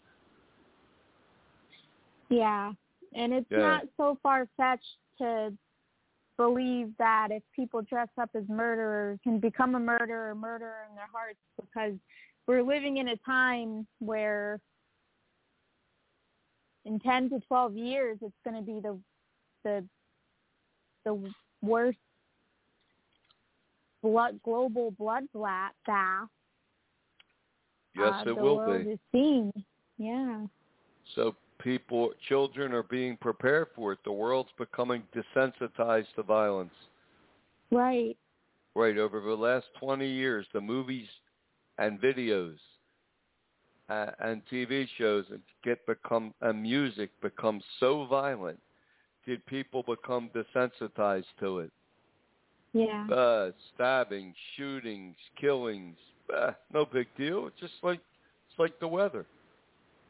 [2.30, 2.72] Yeah,
[3.16, 3.58] and it's yeah.
[3.58, 4.84] not so far fetched
[5.20, 5.54] to
[6.38, 11.10] believe that if people dress up as murderers can become a murderer, murderer in their
[11.12, 11.94] hearts, because
[12.48, 14.60] we're living in a time where
[16.86, 18.98] in 10 to 12 years it's going to be the
[19.64, 19.84] the
[21.06, 21.98] the worst
[24.02, 25.74] blood global blood bath
[27.96, 28.92] yes uh, it the will world be.
[28.92, 29.52] is seeing.
[29.98, 30.46] Yeah.
[31.16, 34.00] So people children are being prepared for it.
[34.06, 36.74] The world's becoming desensitized to violence.
[37.72, 38.18] Right.
[38.76, 38.98] Right.
[38.98, 41.08] Over the last 20 years the movies
[41.78, 42.58] and videos
[43.90, 48.60] uh, and TV shows and get become and music becomes so violent,
[49.26, 51.72] did people become desensitized to it?
[52.74, 53.08] Yeah.
[53.08, 55.98] Uh, stabbing, shootings, killings,
[56.36, 57.48] uh, no big deal.
[57.48, 58.00] It's just like
[58.50, 59.26] it's like the weather.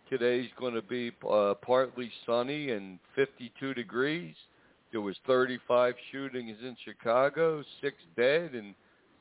[0.09, 4.36] Today's going to be uh, partly sunny and 52 degrees.
[4.91, 8.73] There was 35 shootings in Chicago, six dead, and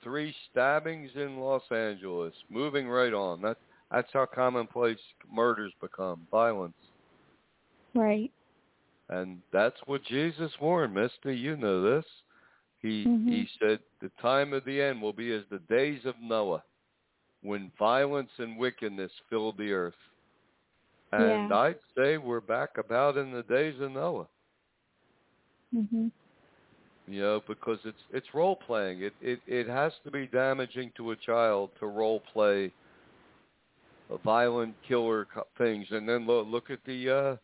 [0.02, 2.32] three stabbings in Los Angeles.
[2.48, 3.42] Moving right on.
[3.42, 3.59] That
[3.91, 4.99] that's how commonplace
[5.32, 6.74] murders become, violence.
[7.95, 8.30] Right.
[9.09, 11.34] And that's what Jesus warned, Misty.
[11.34, 12.05] You know this.
[12.80, 13.28] He mm-hmm.
[13.28, 16.62] he said the time of the end will be as the days of Noah,
[17.43, 19.95] when violence and wickedness filled the earth.
[21.12, 21.57] And yeah.
[21.57, 24.28] I'd say we're back about in the days of Noah.
[25.74, 26.11] Mhm.
[27.07, 29.03] You know, because it's it's role playing.
[29.03, 32.70] It it it has to be damaging to a child to role play
[34.16, 37.36] violent killer co- things, and then look, look at the uh,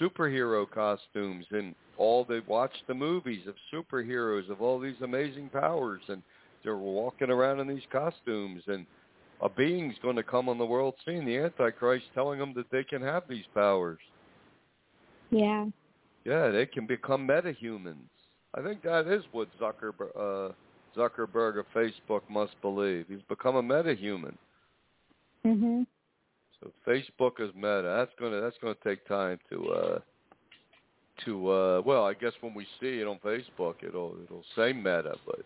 [0.00, 6.02] superhero costumes and all they watch the movies of superheroes of all these amazing powers,
[6.08, 6.22] and
[6.62, 8.86] they're walking around in these costumes, and
[9.40, 12.84] a being's going to come on the world scene, the Antichrist, telling them that they
[12.84, 13.98] can have these powers.
[15.30, 15.66] Yeah.
[16.24, 18.08] Yeah, they can become metahumans.
[18.54, 20.52] I think that is what Zuckerberg, uh,
[20.96, 23.06] Zuckerberg of Facebook must believe.
[23.08, 24.36] He's become a metahuman.
[25.44, 25.86] Mhm.
[26.60, 27.94] So Facebook is Meta.
[27.98, 29.98] That's gonna that's gonna take time to uh
[31.24, 35.16] to uh well, I guess when we see it on Facebook it'll it'll say Meta,
[35.26, 35.40] but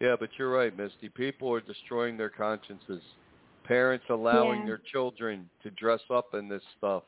[0.00, 1.08] yeah, but you're right, Misty.
[1.10, 3.02] People are destroying their consciences.
[3.64, 4.66] Parents allowing yeah.
[4.66, 7.02] their children to dress up in this stuff,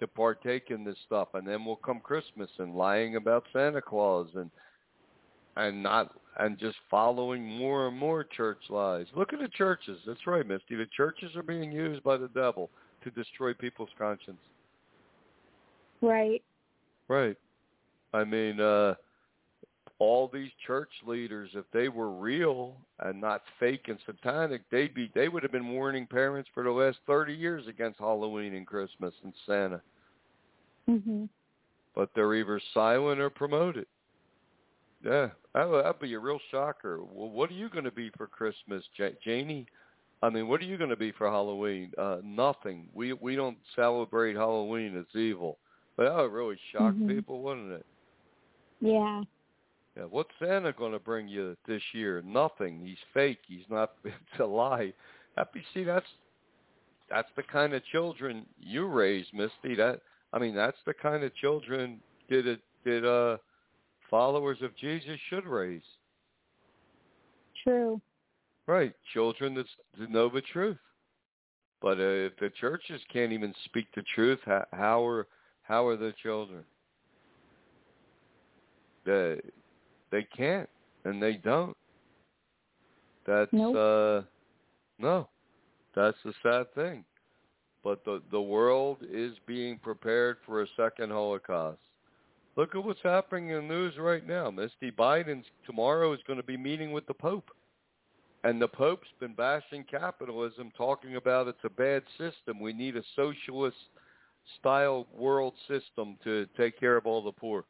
[0.00, 4.28] to partake in this stuff, and then will come Christmas and lying about Santa Claus
[4.34, 4.50] and
[5.56, 9.06] and not and just following more and more church lies.
[9.16, 9.98] Look at the churches.
[10.06, 10.76] That's right, Misty.
[10.76, 12.70] The churches are being used by the devil
[13.02, 14.40] to destroy people's conscience.
[16.00, 16.42] Right.
[17.08, 17.36] Right.
[18.12, 18.94] I mean, uh
[20.00, 25.10] all these church leaders, if they were real and not fake and satanic, they'd be
[25.14, 29.12] they would have been warning parents for the last thirty years against Halloween and Christmas
[29.24, 29.82] and Santa.
[30.88, 31.28] Mhm.
[31.94, 33.86] but they're either silent or promoted.
[35.04, 37.00] Yeah, that would that'd be a real shocker.
[37.02, 39.66] Well, what are you going to be for Christmas, ja- Janie?
[40.22, 41.92] I mean, what are you going to be for Halloween?
[41.96, 42.88] Uh, nothing.
[42.92, 44.96] We we don't celebrate Halloween.
[44.96, 45.58] It's evil.
[45.96, 47.08] But that would really shock Mhm.
[47.08, 47.86] people, wouldn't it?
[48.80, 49.22] Yeah.
[49.96, 50.04] Yeah.
[50.04, 52.22] What's Santa going to bring you this year?
[52.24, 52.80] Nothing.
[52.84, 53.40] He's fake.
[53.46, 53.92] He's not.
[54.04, 54.92] It's a lie.
[55.36, 55.64] That, Happy.
[55.72, 56.06] See, that's
[57.08, 59.74] that's the kind of children you raise, Misty.
[59.76, 60.00] That
[60.32, 63.38] I mean, that's the kind of children did it did uh
[64.10, 65.82] followers of Jesus should raise.
[67.64, 68.00] True.
[68.66, 70.78] Right, children that know the truth.
[71.80, 75.26] But uh, if the churches can't even speak the truth, how, how are
[75.62, 76.64] how are the children?
[79.06, 79.40] They
[80.10, 80.68] they can't,
[81.04, 81.76] and they don't.
[83.26, 83.76] That's Nope.
[83.76, 84.26] uh
[84.98, 85.28] no,
[85.94, 87.04] that's the sad thing.
[87.84, 91.78] But the the world is being prepared for a second Holocaust.
[92.58, 94.50] Look at what's happening in the news right now.
[94.50, 97.50] Misty Biden's tomorrow is going to be meeting with the Pope.
[98.42, 102.58] And the Pope's been bashing capitalism, talking about it's a bad system.
[102.60, 103.76] We need a socialist
[104.58, 107.64] style world system to take care of all the poor.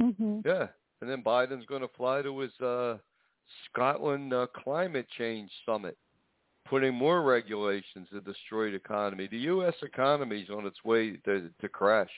[0.00, 0.44] Mhm.
[0.44, 0.66] Yeah.
[1.00, 2.98] And then Biden's going to fly to his uh
[3.70, 5.96] Scotland uh, climate change summit,
[6.64, 9.28] putting more regulations to destroy the economy.
[9.28, 9.74] The U.S.
[9.82, 12.10] economy is on its way to, to crash.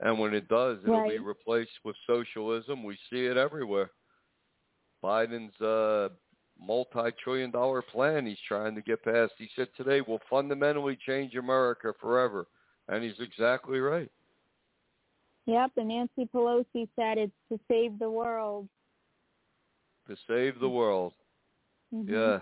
[0.00, 2.84] And when it does, it'll be replaced with socialism.
[2.84, 3.90] We see it everywhere.
[5.02, 6.08] Biden's uh,
[6.60, 9.32] multi-trillion dollar plan he's trying to get passed.
[9.38, 12.46] He said today will fundamentally change America forever.
[12.88, 14.10] And he's exactly right.
[15.46, 15.72] Yep.
[15.76, 18.68] And Nancy Pelosi said it's to save the world.
[20.08, 21.12] To save the world.
[21.92, 22.08] Mhm.
[22.08, 22.40] Yeah.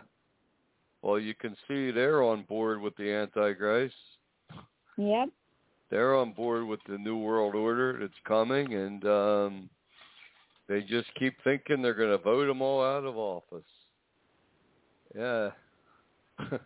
[1.02, 3.94] Well, you can see they're on board with the Antichrist.
[4.96, 5.30] Yep.
[5.90, 9.70] They're on board with the New World Order that's coming, and um,
[10.68, 13.62] they just keep thinking they're going to vote them all out of office.
[15.16, 15.50] Yeah.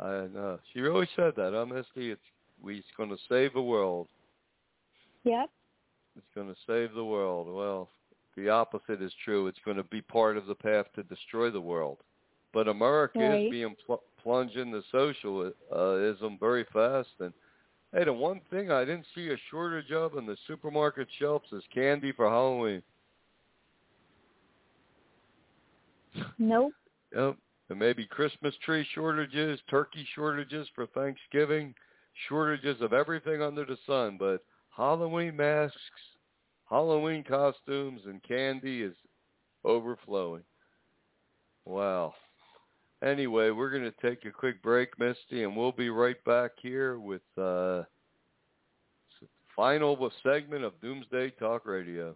[0.00, 0.58] I know.
[0.72, 2.12] She really said that, Misty?
[2.12, 2.20] It's
[2.62, 4.08] we, going to save the world.
[5.24, 5.50] Yep.
[6.16, 7.48] It's going to save the world.
[7.52, 7.88] Well,
[8.36, 9.46] the opposite is true.
[9.46, 11.98] It's going to be part of the path to destroy the world.
[12.52, 13.44] But America Right.
[13.46, 17.10] is being pl- plunged into socialism very fast.
[17.20, 17.32] And
[17.92, 21.62] hey, the one thing I didn't see a shortage of in the supermarket shelves is
[21.72, 22.82] candy for Halloween.
[26.38, 26.72] Nope.
[27.12, 27.36] Yep.
[27.70, 31.74] And maybe Christmas tree shortages, turkey shortages for Thanksgiving,
[32.28, 34.16] shortages of everything under the sun.
[34.16, 34.44] But
[34.76, 35.76] Halloween masks,
[36.68, 38.94] Halloween costumes, and candy is
[39.64, 40.44] overflowing.
[41.64, 42.14] Wow.
[43.02, 46.98] Anyway, we're going to take a quick break, Misty, and we'll be right back here
[46.98, 47.82] with uh,
[49.56, 52.14] final segment of Doomsday Talk Radio.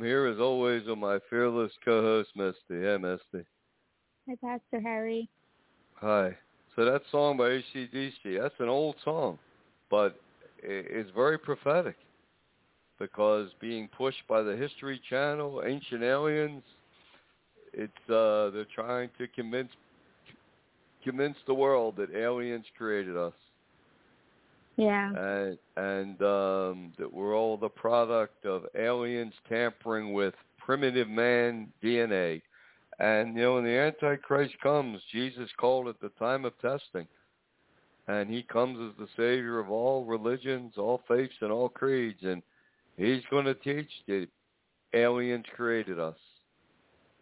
[0.00, 2.82] I'm here as always with my fearless co-host, Misty.
[2.82, 3.46] Hey, Misty.
[4.26, 5.28] Hi, Pastor Harry.
[5.96, 6.34] Hi.
[6.74, 9.38] So that song by ACDC, that's an old song,
[9.90, 10.18] but
[10.62, 11.96] it's very prophetic
[12.98, 16.62] because being pushed by the History Channel, Ancient Aliens,
[17.74, 19.70] it's uh, they're trying to convince
[21.04, 23.34] convince the world that aliens created us.
[24.80, 25.10] Yeah.
[25.10, 32.40] And and um, that we're all the product of aliens tampering with primitive man DNA.
[32.98, 37.06] And you know, when the Antichrist comes, Jesus called it the time of testing.
[38.08, 42.22] And he comes as the savior of all religions, all faiths, and all creeds.
[42.22, 42.42] And
[42.96, 44.28] he's going to teach that
[44.94, 46.16] aliens created us.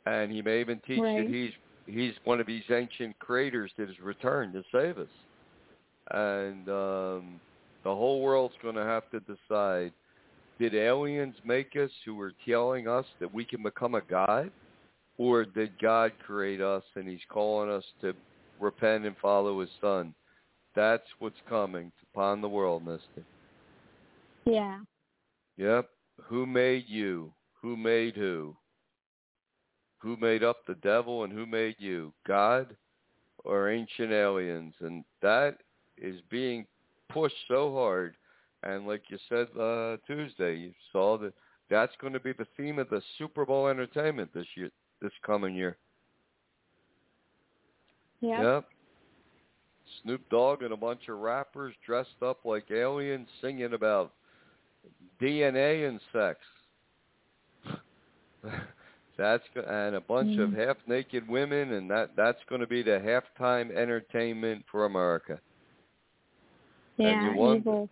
[0.07, 1.25] And he may even teach right.
[1.25, 1.51] that he's
[1.87, 5.09] he's one of these ancient creators that has returned to save us.
[6.11, 7.41] And um,
[7.85, 9.93] the whole world's going to have to decide,
[10.59, 14.51] did aliens make us who are telling us that we can become a god?
[15.19, 18.15] Or did God create us and he's calling us to
[18.61, 20.15] repent and follow his son?
[20.75, 23.27] That's what's coming upon the world, Misty.
[24.45, 24.79] Yeah.
[25.57, 25.89] Yep.
[26.25, 27.33] Who made you?
[27.61, 28.57] Who made who?
[29.99, 32.13] Who made up the devil and who made you?
[32.27, 32.77] God
[33.45, 34.75] or ancient aliens?
[34.81, 35.59] And that
[36.01, 36.67] is being
[37.09, 38.15] pushed so hard.
[38.63, 41.33] And like you said uh, Tuesday, you saw that
[41.71, 44.71] that's going to be the theme of the Super Bowl entertainment this year,
[45.01, 45.77] this coming year.
[48.21, 48.55] Yeah.
[48.55, 48.65] Yep.
[50.03, 54.13] Snoop Dogg and a bunch of rappers dressed up like aliens singing about
[55.21, 56.39] DNA and sex.
[59.17, 60.55] that's and a bunch mm-hmm.
[60.55, 63.03] of half naked women and that that's going to be the
[63.41, 65.41] halftime entertainment for America.
[66.99, 67.89] Yeah, evil.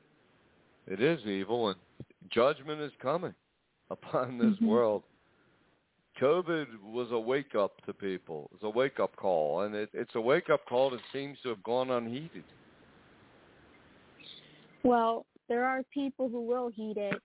[0.86, 1.76] It is evil and
[2.30, 3.34] judgment is coming
[3.90, 4.66] upon this mm-hmm.
[4.66, 5.02] world.
[6.20, 8.50] COVID was a wake up to people.
[8.54, 11.50] It's a wake up call, and it, it's a wake up call that seems to
[11.50, 12.44] have gone unheeded.
[14.82, 17.20] Well, there are people who will heed it,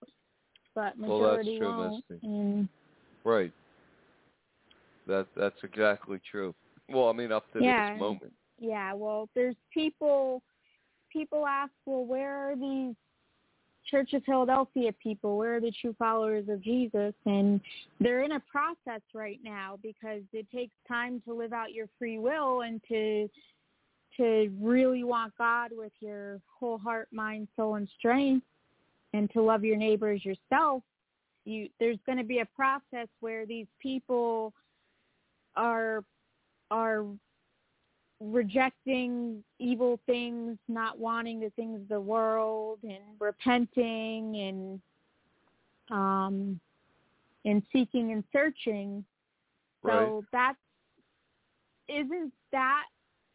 [0.74, 2.04] but majority well, won't.
[2.22, 2.68] And...
[3.24, 3.52] Right.
[5.06, 6.54] That that's exactly true.
[6.88, 8.32] Well, I mean, up to yeah, this moment.
[8.60, 8.92] Yeah.
[8.92, 10.42] Well, there's people.
[11.12, 12.94] People ask, well, where are these
[13.90, 17.12] Church of Philadelphia people, where are the true followers of Jesus?
[17.26, 17.60] And
[18.00, 22.18] they're in a process right now because it takes time to live out your free
[22.18, 23.28] will and to
[24.18, 28.44] to really want God with your whole heart, mind, soul, and strength,
[29.14, 30.82] and to love your neighbor as yourself.
[31.44, 34.52] You there's going to be a process where these people
[35.56, 36.04] are
[36.70, 37.04] are
[38.30, 44.80] rejecting evil things, not wanting the things of the world, and repenting and
[45.90, 46.60] um,
[47.44, 49.04] and seeking and searching.
[49.82, 50.06] Right.
[50.06, 50.58] So that's
[51.88, 52.84] isn't that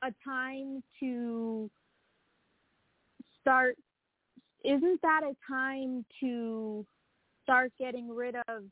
[0.03, 1.69] a time to
[3.41, 3.77] start?
[4.63, 6.85] Isn't that a time to
[7.43, 8.63] start getting rid of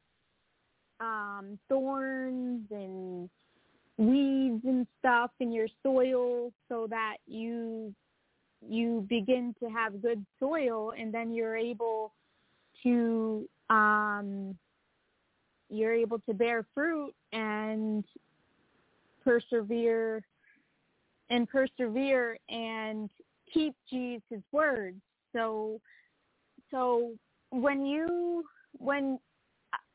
[0.99, 3.29] um, thorns and
[3.97, 7.93] weeds and stuff in your soil so that you
[8.67, 12.13] you begin to have good soil and then you're able
[12.83, 14.57] to um
[15.69, 18.03] you're able to bear fruit and
[19.23, 20.23] persevere
[21.29, 23.09] and persevere and
[23.51, 24.97] keep Jesus' words.
[25.33, 25.79] So
[26.71, 27.13] so
[27.49, 28.43] when you
[28.77, 29.19] when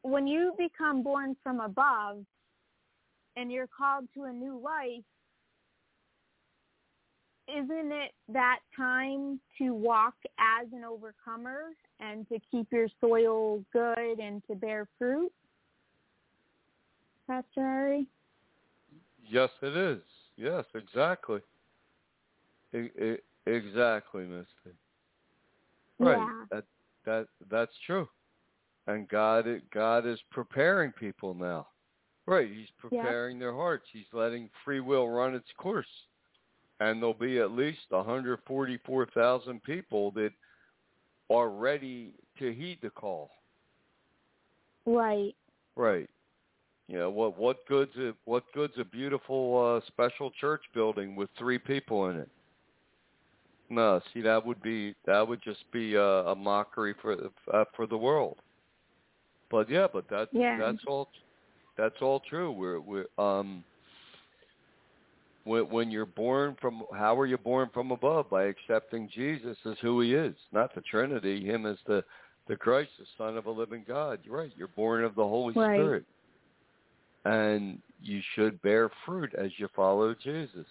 [0.02, 2.24] when you become born from above,
[3.36, 5.04] and you're called to a new life,
[7.48, 14.18] isn't it that time to walk as an overcomer and to keep your soil good
[14.18, 15.32] and to bear fruit?
[17.26, 18.06] Pastor Harry?
[19.28, 20.02] Yes, it is.
[20.36, 21.40] Yes, exactly.
[22.72, 24.76] exactly, Misty.
[25.98, 26.18] Right.
[26.18, 26.44] Yeah.
[26.50, 26.64] That
[27.04, 28.08] that that's true.
[28.86, 31.68] And God God is preparing people now.
[32.26, 32.48] Right.
[32.48, 33.84] He's preparing their hearts.
[33.92, 35.86] He's letting free will run its course.
[36.78, 40.30] And there'll be at least 144,000 people that
[41.28, 43.30] are ready to heed the call.
[44.86, 45.34] Right.
[45.76, 46.08] Right.
[46.88, 47.38] You know what?
[47.38, 52.16] What good's a what good's a beautiful uh, special church building with three people in
[52.16, 52.28] it?
[53.68, 57.86] No, see that would be that would just be a, a mockery for uh, for
[57.86, 58.38] the world.
[59.52, 60.58] But yeah, but that yeah.
[60.58, 61.10] that's all
[61.76, 62.52] that's all true.
[62.52, 63.64] We're we're um
[65.44, 69.76] when when you're born from how are you born from above by accepting Jesus as
[69.80, 72.04] who he is, not the Trinity, him as the
[72.48, 74.20] the Christ, the Son of a living God.
[74.24, 74.52] You're right.
[74.56, 75.76] You're born of the Holy right.
[75.76, 76.04] Spirit.
[77.24, 80.66] And you should bear fruit as you follow Jesus.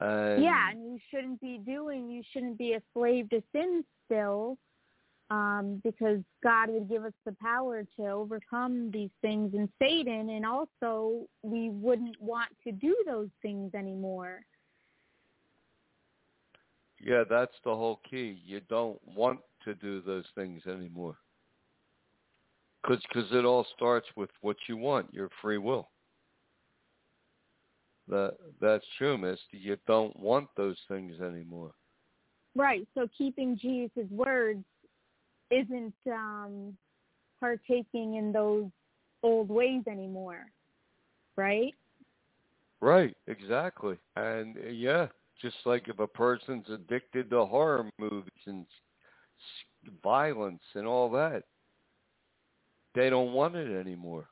[0.00, 2.10] And yeah, and you shouldn't be doing.
[2.10, 4.56] You shouldn't be a slave to sin still,
[5.30, 10.46] um, because God would give us the power to overcome these things and Satan, and
[10.46, 14.40] also we wouldn't want to do those things anymore.
[17.00, 18.40] Yeah, that's the whole key.
[18.44, 21.16] You don't want to do those things anymore.
[22.82, 25.90] Because cause it all starts with what you want, your free will.
[28.08, 29.58] That that's true, Misty.
[29.58, 31.72] You don't want those things anymore.
[32.56, 32.88] Right.
[32.94, 34.64] So keeping Jesus' words
[35.50, 36.76] isn't um,
[37.40, 38.66] partaking in those
[39.22, 40.46] old ways anymore,
[41.36, 41.74] right?
[42.80, 43.16] Right.
[43.26, 43.96] Exactly.
[44.16, 45.08] And uh, yeah,
[45.40, 48.66] just like if a person's addicted to horror movies and
[50.02, 51.44] violence and all that,
[52.94, 54.28] they don't want it anymore.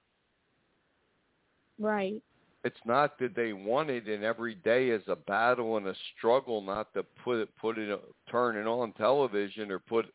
[1.78, 2.22] Right.
[2.64, 6.60] It's not that they want it, and every day is a battle and a struggle
[6.60, 10.06] not to put it, put it, turn it on television or put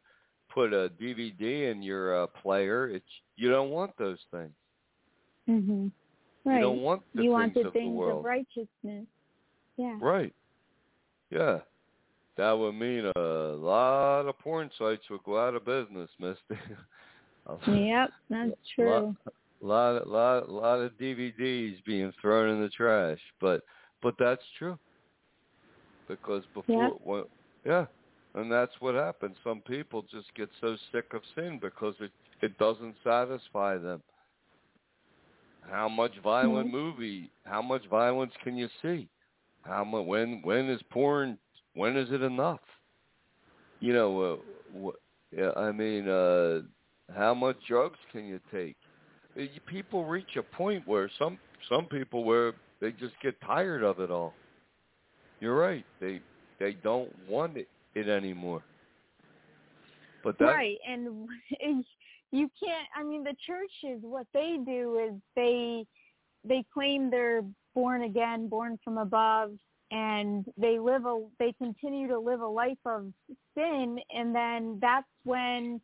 [0.54, 2.90] put a DVD in your uh, player.
[2.90, 4.52] It's you don't want those things.
[5.50, 5.92] Mhm.
[6.44, 6.56] Right.
[6.56, 8.20] You don't want the you things want the of things the world.
[8.20, 9.06] of righteousness.
[9.78, 9.98] Yeah.
[10.02, 10.34] Right.
[11.30, 11.60] Yeah.
[12.38, 16.42] That would mean a lot of porn sites would go out of business, Misty.
[17.68, 19.16] Yep, that's true.
[19.62, 23.62] A lot, lot, lot, lot of DVDs being thrown in the trash, but
[24.02, 24.78] but that's true.
[26.08, 26.90] Because before, Yeah.
[27.04, 27.24] when,
[27.66, 27.86] yeah,
[28.36, 29.38] and that's what happens.
[29.44, 32.12] Some people just get so sick of sin because it
[32.42, 34.02] it doesn't satisfy them.
[35.62, 36.72] How much violent Mhm.
[36.72, 37.32] movie?
[37.46, 39.10] How much violence can you see?
[39.64, 40.06] How much?
[40.06, 41.40] When when is porn?
[41.74, 42.62] When is it enough?
[43.80, 44.38] You know, uh,
[44.92, 46.62] wh- yeah, I mean, uh,
[47.16, 48.78] how much drugs can you take?
[49.40, 54.00] Uh, People reach a point where some some people where they just get tired of
[54.00, 54.38] it all.
[55.40, 55.86] You're right.
[56.00, 56.22] They
[56.60, 58.64] they don't want it, it anymore.
[60.24, 61.28] But that right, and
[62.32, 62.88] you can't.
[62.96, 65.86] I mean, the churches, what they do is they
[66.44, 69.52] they claim they're born again, born from above,
[69.92, 73.12] and they live a they continue to live a life of
[73.56, 75.82] sin, and then that's when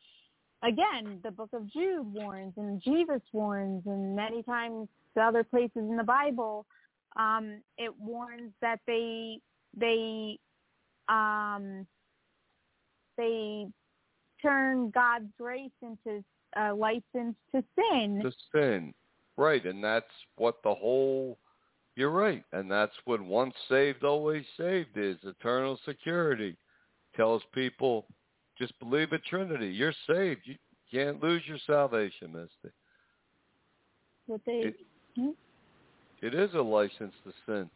[0.64, 5.78] again the book of Jude warns and Jesus warns, and many times the other places
[5.78, 6.66] in the Bible,
[7.18, 9.39] um, it warns that they
[9.76, 10.39] they
[11.10, 11.86] um,
[13.18, 13.68] they
[14.41, 16.24] turn God's grace into
[16.55, 18.22] a license to sin.
[18.22, 18.93] to sin.
[19.36, 20.05] Right, and that's
[20.38, 21.38] what the whole
[21.95, 26.55] you're right, and that's what once saved always saved is eternal security.
[27.15, 28.05] Tells people
[28.59, 29.68] just believe in Trinity.
[29.68, 30.41] You're saved.
[30.45, 30.55] You
[30.91, 32.74] can't lose your salvation, Misty.
[34.28, 34.76] What they
[35.15, 35.36] It,
[36.22, 37.70] it is a license to sin.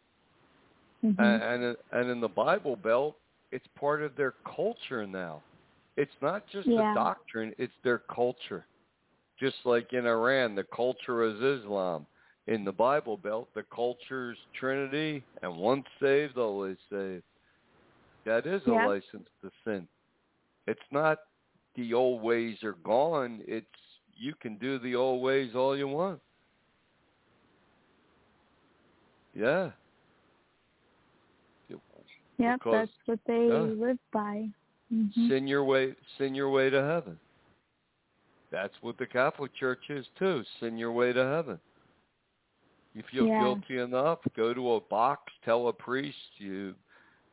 [1.04, 1.16] Mhm.
[1.18, 3.16] and and and in the Bible Belt,
[3.52, 5.44] it's part of their culture now.
[5.98, 6.92] It's not just Yeah.
[6.92, 8.68] a doctrine; it's their culture.
[9.40, 12.06] Just like in Iran, the culture is Islam.
[12.48, 17.24] In the Bible Belt, the culture's Trinity, and once saved, always saved.
[18.26, 19.88] That is a license to sin.
[20.68, 21.18] It's not
[21.76, 23.42] the old ways are gone.
[23.48, 23.68] It's
[24.16, 26.20] you can do the old ways all you want.
[29.34, 29.72] Yeah.
[32.42, 33.60] Yep, because- that's what they yeah.
[33.60, 34.50] live by.
[34.92, 35.14] Mhm.
[35.30, 37.18] sin your way sin your way to heaven
[38.52, 41.58] that's what the catholic church is too sin your way to heaven
[42.94, 43.42] you feel Yeah.
[43.42, 46.76] guilty enough go to a box tell a priest you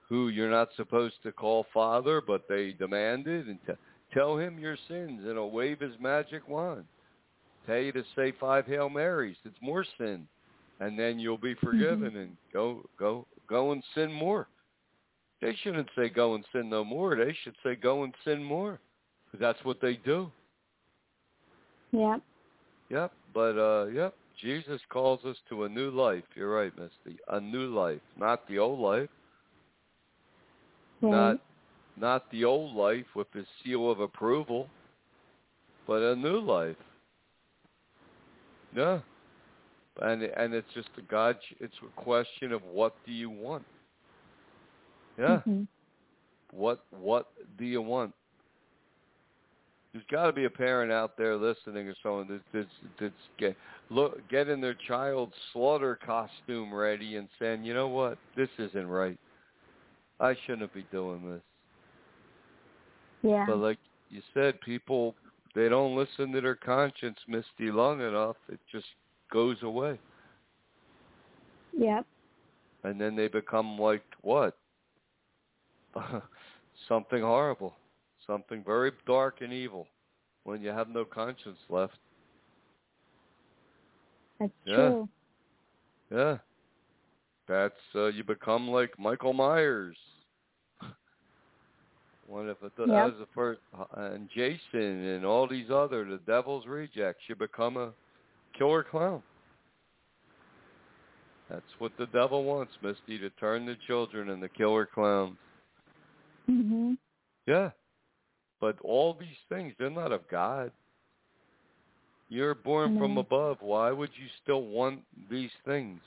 [0.09, 3.73] who you're not supposed to call father but they demanded and t-
[4.13, 6.87] tell him your sins and he'll wave his magic wand
[7.67, 10.29] tell you to say five hail marys it's more sin
[10.79, 14.47] and then you'll be forgiven and go go go and sin more
[15.41, 17.17] they shouldn't say go and sin no more.
[17.17, 18.79] They should say go and sin more.
[19.39, 20.31] that's what they do.
[21.93, 22.23] Yep.
[22.91, 23.13] Yep.
[23.35, 26.25] But uh yep, Jesus calls us to a new life.
[26.35, 27.19] You're right, Misty.
[27.29, 29.09] A new life, not the old life,
[31.01, 31.11] Right.
[31.11, 31.39] not
[31.97, 34.69] not the old life with his seal of approval,
[35.87, 36.77] but a new life.
[38.75, 39.01] Yeah.
[40.01, 43.65] And and it's just a God it's a question of what do you want?
[45.19, 45.41] Yeah.
[45.47, 45.67] Mhm.
[46.53, 48.15] What what do you want?
[49.93, 53.57] There's got to be a parent out there listening or someone that's that's, that's get
[53.91, 59.19] look getting their child's slaughter costume ready and saying, you know what, this isn't right.
[60.21, 61.43] I shouldn't be doing this.
[63.23, 63.45] Yeah.
[63.47, 63.79] But like
[64.11, 65.15] you said, people
[65.55, 68.37] they don't listen to their conscience, Misty, long enough.
[68.49, 68.87] It just
[69.33, 69.99] goes away.
[71.77, 72.07] Yep.
[72.85, 74.57] and then they become like what?
[76.89, 77.75] something horrible,
[78.27, 79.87] something very dark and evil
[80.45, 81.99] when you have no conscience left.
[84.41, 84.75] That's Yeah.
[84.75, 85.09] true.
[86.11, 86.39] Yeah.
[87.49, 89.97] That's uh, you become like Michael Myers.
[92.27, 92.89] One of the Yep.
[92.89, 97.23] that was the first, uh, and Jason and all these other the Devil's Rejects.
[97.29, 97.93] You become a
[98.57, 99.23] killer clown.
[101.49, 105.39] That's what the devil wants, Misty, to turn the children into killer clowns.
[106.49, 106.99] Mhm.
[107.47, 107.71] Yeah.
[108.61, 110.73] But all these things, they're not of God.
[112.29, 113.63] You're born from above.
[113.63, 116.01] Why would you still want these things?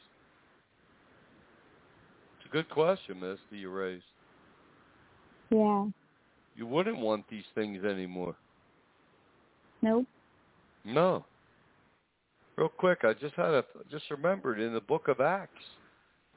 [2.37, 4.03] It's a good question, Misty, you raised.
[5.49, 5.87] Yeah.
[6.55, 8.35] You wouldn't want these things anymore.
[9.81, 10.05] Nope.
[10.83, 11.25] No.
[12.55, 15.63] Real quick, I just had a just remembered in the book of Acts,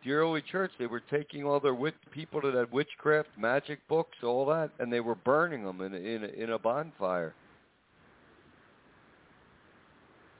[0.04, 4.16] the early church, they were taking all their wit people that had witchcraft, magic books,
[4.22, 7.34] all that, and they were burning them in a, in a, in a bonfire.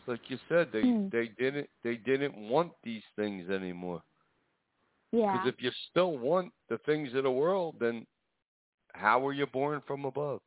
[0.00, 1.08] It's like you said, they Hmm.
[1.10, 4.02] they didn't they didn't want these things anymore.
[5.12, 5.32] Yeah.
[5.32, 8.06] Because if you still want the things of the world, then
[8.92, 10.40] how were you born from above?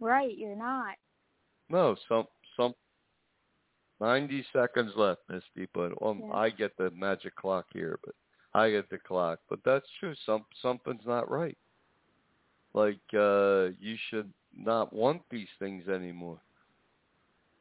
[0.00, 0.96] Right, you're not.
[1.70, 2.74] No, some some
[4.02, 5.68] ninety seconds left, Misty.
[5.72, 6.34] But um, Yeah.
[6.34, 8.14] I get the magic clock here, but
[8.54, 9.38] I get the clock.
[9.48, 10.14] But that's true.
[10.26, 11.56] Some something's not right.
[12.74, 16.40] Like uh you should not want these things anymore.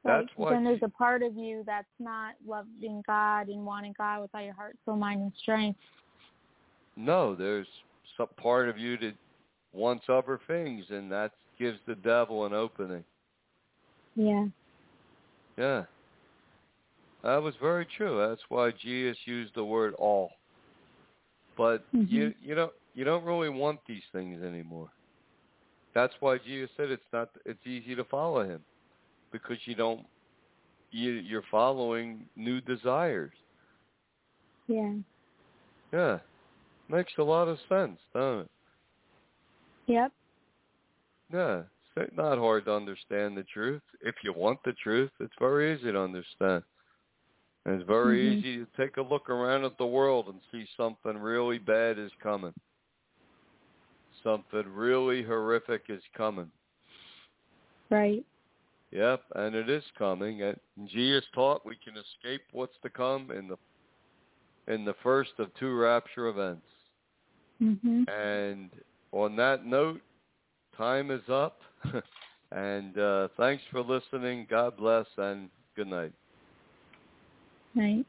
[0.03, 0.21] Right.
[0.21, 4.21] That's why then there's a part of you that's not loving God and wanting God
[4.21, 5.79] with all your heart, soul, mind, and strength.
[6.95, 7.67] No, there's
[8.17, 9.13] some part of you that
[9.73, 13.03] wants other things, and that gives the devil an opening.
[14.15, 14.47] Yeah.
[15.57, 15.83] Yeah.
[17.23, 18.25] That was very true.
[18.27, 20.31] That's why Jesus used the word all.
[21.55, 22.35] But you Mhm.
[22.41, 24.91] you don't you don't really want these things anymore.
[25.93, 28.63] That's why Jesus said it's not it's easy to follow him
[29.31, 30.05] because you don't
[30.91, 33.33] you you're following new desires.
[34.67, 34.95] Yeah.
[35.91, 36.19] Yeah.
[36.87, 38.51] Makes a lot of sense, don't it?
[39.87, 40.11] Yep.
[41.31, 41.63] Yeah.
[41.97, 43.81] It's not hard to understand the truth.
[44.01, 46.63] If you want the truth, it's very easy to understand.
[47.65, 48.37] And it's very Mhm.
[48.37, 52.13] easy to take a look around at the world and see something really bad is
[52.15, 52.53] coming.
[54.23, 56.51] Something really horrific is coming.
[57.89, 58.25] Right.
[58.91, 60.41] Yep, and it is coming.
[60.41, 63.57] And Jesus taught we can escape what's to come in the
[64.67, 66.67] in the first of two rapture events.
[67.61, 68.07] Mhm.
[68.07, 70.01] And on that note,
[70.77, 71.61] time is up.
[72.51, 74.45] and uh, thanks for listening.
[74.49, 76.13] God bless and good night.
[77.75, 78.05] Right.